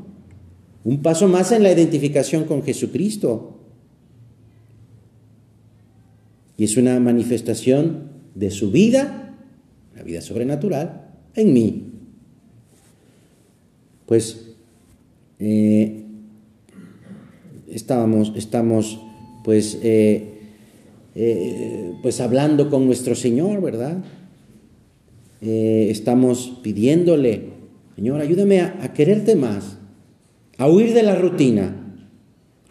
un 0.83 1.01
paso 1.01 1.27
más 1.27 1.51
en 1.51 1.63
la 1.63 1.71
identificación 1.71 2.45
con 2.45 2.63
Jesucristo, 2.63 3.54
y 6.57 6.63
es 6.63 6.77
una 6.77 6.99
manifestación 6.99 8.09
de 8.33 8.51
su 8.51 8.71
vida, 8.71 9.35
la 9.95 10.03
vida 10.03 10.21
sobrenatural, 10.21 11.05
en 11.35 11.53
mí. 11.53 11.83
Pues 14.05 14.45
eh, 15.39 16.03
estábamos, 17.67 18.33
estamos 18.35 18.99
pues, 19.43 19.79
eh, 19.83 20.39
eh, 21.15 21.93
pues 22.01 22.21
hablando 22.21 22.69
con 22.69 22.85
nuestro 22.85 23.15
Señor, 23.15 23.61
¿verdad? 23.61 24.03
estamos 25.41 26.59
pidiéndole, 26.63 27.49
Señor, 27.95 28.19
ayúdame 28.19 28.61
a, 28.61 28.79
a 28.81 28.93
quererte 28.93 29.35
más, 29.35 29.77
a 30.57 30.67
huir 30.67 30.91
de 30.93 31.03
la 31.03 31.13
rutina, 31.13 31.75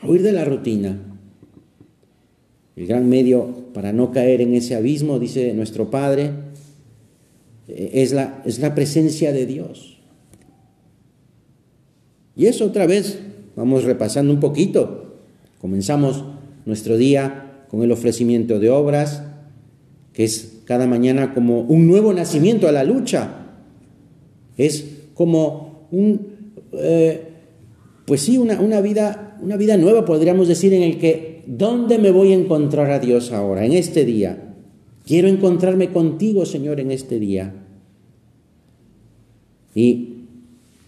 a 0.01 0.09
huir 0.09 0.23
de 0.23 0.33
la 0.33 0.44
rutina. 0.44 0.99
El 2.75 2.87
gran 2.88 3.09
medio 3.09 3.63
para 3.75 3.93
no 3.93 4.13
caer 4.13 4.41
en 4.41 4.55
ese 4.55 4.77
abismo, 4.77 5.19
dice 5.19 5.53
nuestro 5.53 5.91
Padre, 5.91 6.31
eh, 7.69 7.91
es 7.95 8.13
la, 8.13 8.41
es 8.47 8.61
la 8.61 8.75
presencia 8.75 9.33
de 9.33 9.45
Dios. 9.45 9.99
Y 12.37 12.47
eso 12.47 12.65
otra 12.65 12.87
vez, 12.87 13.19
vamos 13.57 13.85
repasando 13.85 14.33
un 14.33 14.41
poquito. 14.41 15.19
Comenzamos 15.61 16.25
nuestro 16.65 16.97
día 16.97 17.67
con 17.69 17.83
el 17.83 17.91
ofrecimiento 17.93 18.61
de 18.61 18.71
obras, 18.71 19.25
que 20.13 20.25
es 20.25 20.61
cada 20.65 20.87
mañana 20.87 21.35
como 21.35 21.61
un 21.63 21.87
nuevo 21.87 22.15
nacimiento 22.15 22.69
a 22.69 22.73
la 22.73 22.85
lucha. 22.85 23.47
Es 24.57 24.85
como 25.15 25.89
un, 25.91 26.29
eh, 26.75 27.23
pues 28.07 28.23
sí, 28.23 28.39
una, 28.39 28.61
una, 28.61 28.81
vida, 28.81 29.37
una 29.43 29.57
vida 29.57 29.77
nueva, 29.77 30.05
podríamos 30.05 30.47
decir, 30.47 30.73
en 30.73 30.83
el 30.83 30.99
que, 30.99 31.34
¿dónde 31.47 31.99
me 31.99 32.11
voy 32.11 32.33
a 32.33 32.37
encontrar 32.37 32.91
a 32.91 32.99
Dios 32.99 33.33
ahora, 33.33 33.65
en 33.65 33.73
este 33.73 34.05
día? 34.05 34.55
Quiero 35.07 35.29
encontrarme 35.29 35.91
contigo, 35.91 36.47
Señor, 36.47 36.81
en 36.81 36.91
este 36.91 37.19
día. 37.19 37.53
Y 39.75 40.15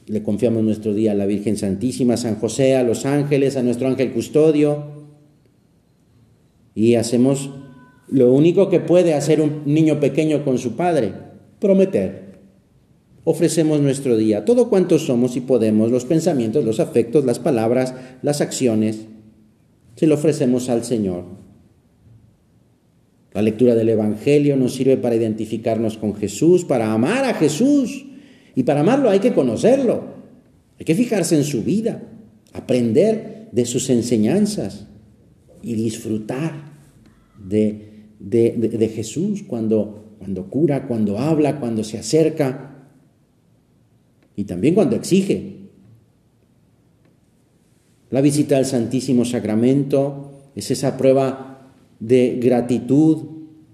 le 0.07 0.23
confiamos 0.23 0.63
nuestro 0.63 0.95
día 0.95 1.13
a 1.13 1.15
la 1.15 1.27
Virgen 1.27 1.57
Santísima, 1.57 2.15
a 2.15 2.17
San 2.17 2.37
José, 2.37 2.77
a 2.77 2.83
los 2.83 3.05
ángeles, 3.05 3.57
a 3.57 3.63
nuestro 3.63 3.89
ángel 3.89 4.13
custodio. 4.13 4.85
Y 6.75 6.95
hacemos 6.95 7.51
lo 8.09 8.33
único 8.33 8.69
que 8.69 8.81
puede 8.81 9.15
hacer 9.15 9.41
un 9.41 9.63
niño 9.67 9.99
pequeño 10.01 10.45
con 10.45 10.59
su 10.59 10.77
padre, 10.77 11.13
prometer. 11.59 12.27
Ofrecemos 13.25 13.81
nuestro 13.81 14.17
día, 14.17 14.45
todo 14.45 14.71
cuanto 14.71 15.01
somos 15.01 15.37
y 15.37 15.41
podemos, 15.41 15.91
los 15.91 16.05
pensamientos, 16.05 16.65
los 16.65 16.79
afectos, 16.79 17.25
las 17.25 17.41
palabras, 17.41 17.95
las 18.23 18.41
acciones, 18.41 19.07
se 19.97 20.07
lo 20.07 20.15
ofrecemos 20.15 20.69
al 20.69 20.85
Señor. 20.85 21.25
La 23.33 23.43
lectura 23.43 23.75
del 23.75 23.89
Evangelio 23.89 24.57
nos 24.57 24.75
sirve 24.75 24.97
para 24.97 25.17
identificarnos 25.17 25.99
con 25.99 26.15
Jesús, 26.15 26.65
para 26.65 26.93
amar 26.93 27.25
a 27.25 27.35
Jesús 27.35 28.07
y 28.55 28.63
para 28.63 28.81
amarlo 28.81 29.11
hay 29.11 29.19
que 29.19 29.35
conocerlo, 29.35 30.05
hay 30.79 30.85
que 30.85 30.95
fijarse 30.95 31.37
en 31.37 31.45
su 31.45 31.63
vida, 31.63 32.03
aprender 32.53 33.49
de 33.53 33.67
sus 33.67 33.91
enseñanzas 33.91 34.87
y 35.63 35.75
disfrutar 35.75 36.73
de, 37.43 38.07
de, 38.19 38.89
Jesús 38.89 39.43
cuando, 39.47 40.15
cuando 40.19 40.49
cura, 40.49 40.87
cuando 40.87 41.19
habla, 41.19 41.61
cuando 41.61 41.85
se 41.85 41.99
acerca 41.99 42.89
y 44.35 44.45
también 44.45 44.75
cuando 44.75 44.97
exige. 44.97 45.66
La 48.17 48.23
visita 48.23 48.57
al 48.57 48.65
Santísimo 48.65 49.27
Sacramento 49.27 50.31
es 50.55 50.71
esa 50.71 50.97
prueba 50.97 51.69
de 52.01 52.39
gratitud, 52.43 53.25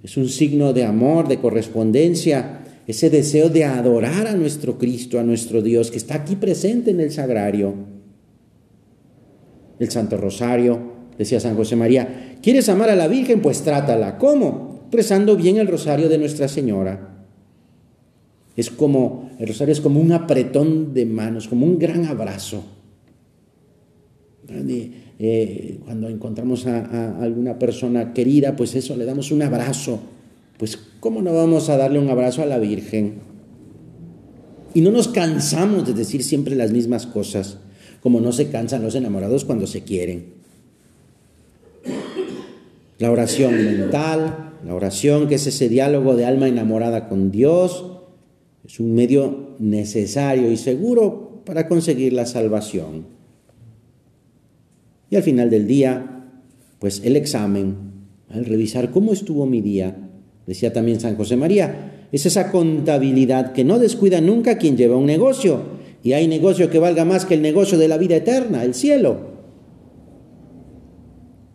es 0.03 0.17
un 0.17 0.29
signo 0.29 0.73
de 0.73 0.85
amor, 0.85 1.29
de 1.29 1.39
correspondencia 1.39 2.65
ese 2.89 3.09
deseo 3.09 3.51
de 3.51 3.63
adorar 3.65 4.27
a 4.27 4.35
nuestro 4.35 4.79
Cristo, 4.79 5.21
a 5.21 5.23
nuestro 5.23 5.63
Dios, 5.63 5.93
que 5.93 5.99
está 5.99 6.17
aquí 6.17 6.35
presente 6.35 6.91
en 6.91 6.99
el 6.99 7.13
sagrario. 7.13 7.73
El 9.79 9.89
Santo 9.93 10.17
Rosario, 10.17 10.77
decía 11.17 11.39
San 11.39 11.55
José 11.55 11.77
María, 11.77 12.39
¿quieres 12.43 12.69
amar 12.69 12.91
a 12.91 12.97
la 12.97 13.07
Virgen? 13.07 13.43
Pues 13.43 13.63
trátala. 13.63 14.19
¿Cómo? 14.19 14.89
Rezando 14.91 15.37
bien 15.37 15.59
el 15.59 15.69
rosario 15.69 16.09
de 16.09 16.19
Nuestra 16.19 16.49
Señora. 16.49 17.27
Es 18.57 18.73
como, 18.73 19.31
el 19.39 19.47
rosario 19.47 19.71
es 19.71 19.81
como 19.81 20.01
un 20.01 20.11
apretón 20.11 20.95
de 20.95 21.07
manos, 21.07 21.47
como 21.47 21.65
un 21.65 21.79
gran 21.79 22.07
abrazo. 22.07 22.65
Eh, 25.19 25.79
cuando 25.85 26.09
encontramos 26.09 26.67
a 26.67 27.23
alguna 27.23 27.59
persona 27.59 28.13
querida, 28.13 28.57
pues 28.57 28.75
eso, 28.75 28.97
le 28.97 29.05
damos 29.05 29.31
un 29.31 29.43
abrazo 29.43 30.01
pues 30.63 30.79
¿cómo 31.01 31.23
no 31.23 31.35
vamos 31.35 31.69
a 31.71 31.77
darle 31.77 31.99
un 31.99 32.09
abrazo 32.09 32.41
a 32.41 32.47
la 32.47 32.61
Virgen? 32.61 33.15
Y 34.75 34.81
no 34.81 34.93
nos 34.93 35.09
cansamos 35.09 35.85
de 35.85 35.93
decir 35.93 36.23
siempre 36.23 36.55
las 36.55 36.71
mismas 36.71 37.05
cosas, 37.05 37.59
como 38.01 38.21
no 38.21 38.31
se 38.31 38.49
cansan 38.49 38.81
los 38.81 38.95
enamorados 38.95 39.45
cuando 39.45 39.67
se 39.67 39.83
quieren. 39.83 40.35
La 43.01 43.11
oración 43.11 43.57
mental, 43.57 44.53
la 44.65 44.73
oración 44.77 45.27
que 45.27 45.35
es 45.35 45.49
ese 45.49 45.69
diálogo 45.69 46.15
de 46.15 46.27
alma 46.27 46.47
enamorada 46.47 47.09
con 47.09 47.33
Dios, 47.33 47.85
es 48.65 48.79
un 48.79 48.95
medio 48.95 49.57
necesario 49.59 50.49
y 50.49 50.57
seguro 50.57 51.43
para 51.45 51.67
conseguir 51.67 52.13
la 52.13 52.25
salvación. 52.25 53.05
Y 55.13 55.17
al 55.17 55.23
final 55.23 55.49
del 55.49 55.69
día, 55.69 56.25
pues 56.81 57.03
el 57.05 57.15
examen, 57.15 57.77
al 58.29 58.47
revisar 58.47 58.91
cómo 58.91 59.13
estuvo 59.13 59.47
mi 59.47 59.61
día, 59.61 59.95
Decía 60.47 60.73
también 60.73 61.01
San 61.01 61.17
José 61.17 61.37
María, 61.37 62.09
es 62.11 62.27
esa 62.27 62.51
contabilidad 62.51 63.53
que 63.53 63.65
no 63.65 63.79
descuida 63.79 64.21
nunca 64.21 64.59
quien 64.59 64.77
lleva 64.77 64.97
un 64.97 65.07
negocio. 65.07 65.83
Y 66.03 66.15
hay 66.15 66.27
negocio 66.27 66.69
que 66.69 66.81
valga 66.81 67.05
más 67.05 67.25
que 67.25 67.35
el 67.35 67.43
negocio 67.43 67.79
de 67.79 67.89
la 67.89 67.97
vida 67.97 68.17
eterna, 68.17 68.65
el 68.65 68.75
cielo. 68.75 69.33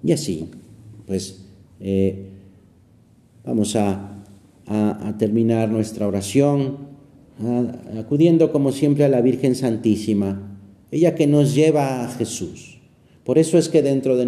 Y 0.03 0.13
así, 0.13 0.49
pues 1.05 1.45
eh, 1.81 2.29
vamos 3.43 3.75
a, 3.75 4.23
a, 4.67 5.15
terminar 5.17 5.69
nuestra 5.69 6.07
oración 6.07 6.87
acudiendo 7.99 8.51
como 8.51 8.71
siempre 8.71 9.03
a 9.03 9.09
la 9.09 9.21
Virgen 9.21 9.53
Santísima, 9.53 10.57
ella 10.91 11.13
que 11.13 11.27
nos 11.27 11.53
lleva 11.53 12.05
a 12.05 12.09
Jesús. 12.09 12.76
Por 13.27 13.37
eso 13.37 13.57
es 13.57 13.67
que 13.67 13.81
dentro 13.81 14.15
de, 14.15 14.25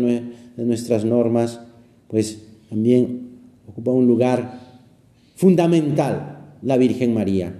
nuestras 0.57 1.05
normas, 1.05 1.61
pues 2.09 2.41
también 2.69 3.29
ocupa 3.65 3.91
un 3.91 4.07
lugar 4.07 4.59
fundamental 5.37 6.57
la 6.61 6.75
Virgen 6.75 7.13
María. 7.13 7.55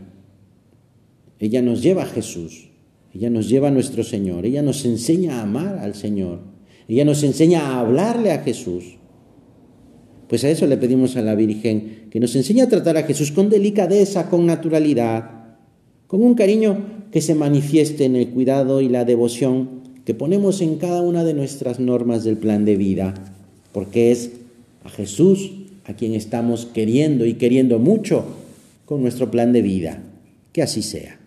Ella 1.40 1.62
nos 1.62 1.82
lleva 1.82 2.04
a 2.04 2.08
Jesús, 2.08 2.68
ella 3.14 3.30
nos 3.30 3.48
lleva 3.48 3.70
a 3.70 3.72
nuestro 3.72 4.04
Señor, 4.04 4.46
ella 4.46 4.62
nos 4.62 4.84
enseña 4.84 5.40
a 5.40 5.44
amar 5.44 5.78
al 5.78 5.96
Señor, 5.96 6.42
ella 6.90 7.06
nos 7.06 7.24
enseña 7.24 7.62
a 7.62 7.80
hablarle 7.80 8.34
a 8.34 8.40
Jesús. 8.40 8.98
Pues 10.28 10.44
a 10.44 10.50
eso 10.50 10.68
le 10.68 10.76
pedimos 10.76 11.16
a 11.16 11.22
la 11.22 11.36
Virgen, 11.36 12.10
que 12.12 12.20
nos 12.20 12.36
enseñe 12.36 12.64
a 12.64 12.68
tratar 12.68 12.98
a 12.98 13.04
Jesús 13.04 13.32
con 13.32 13.50
delicadeza, 13.50 14.30
con 14.30 14.46
naturalidad, 14.46 15.56
con 16.06 16.22
un 16.22 16.34
cariño 16.34 17.08
que 17.14 17.22
se 17.22 17.34
manifieste 17.34 18.04
en 18.04 18.18
el 18.18 18.28
cuidado 18.28 18.82
y 18.82 18.90
la 18.90 19.06
devoción 19.06 19.80
que 20.10 20.16
ponemos 20.16 20.60
en 20.62 20.78
cada 20.78 21.04
una 21.04 21.24
de 21.24 21.36
nuestras 21.36 21.80
normas 21.80 22.24
del 22.24 22.36
plan 22.36 22.66
de 22.66 22.76
vida, 22.76 23.14
porque 23.72 24.10
es 24.10 24.32
a 24.84 24.90
Jesús 24.90 25.52
a 25.86 25.94
quien 25.94 26.16
estamos 26.16 26.66
queriendo 26.66 27.28
y 27.28 27.36
queriendo 27.36 27.78
mucho 27.78 28.26
con 28.86 29.04
nuestro 29.04 29.30
plan 29.30 29.54
de 29.54 29.62
vida. 29.62 30.02
Que 30.52 30.64
así 30.64 30.82
sea. 30.82 31.19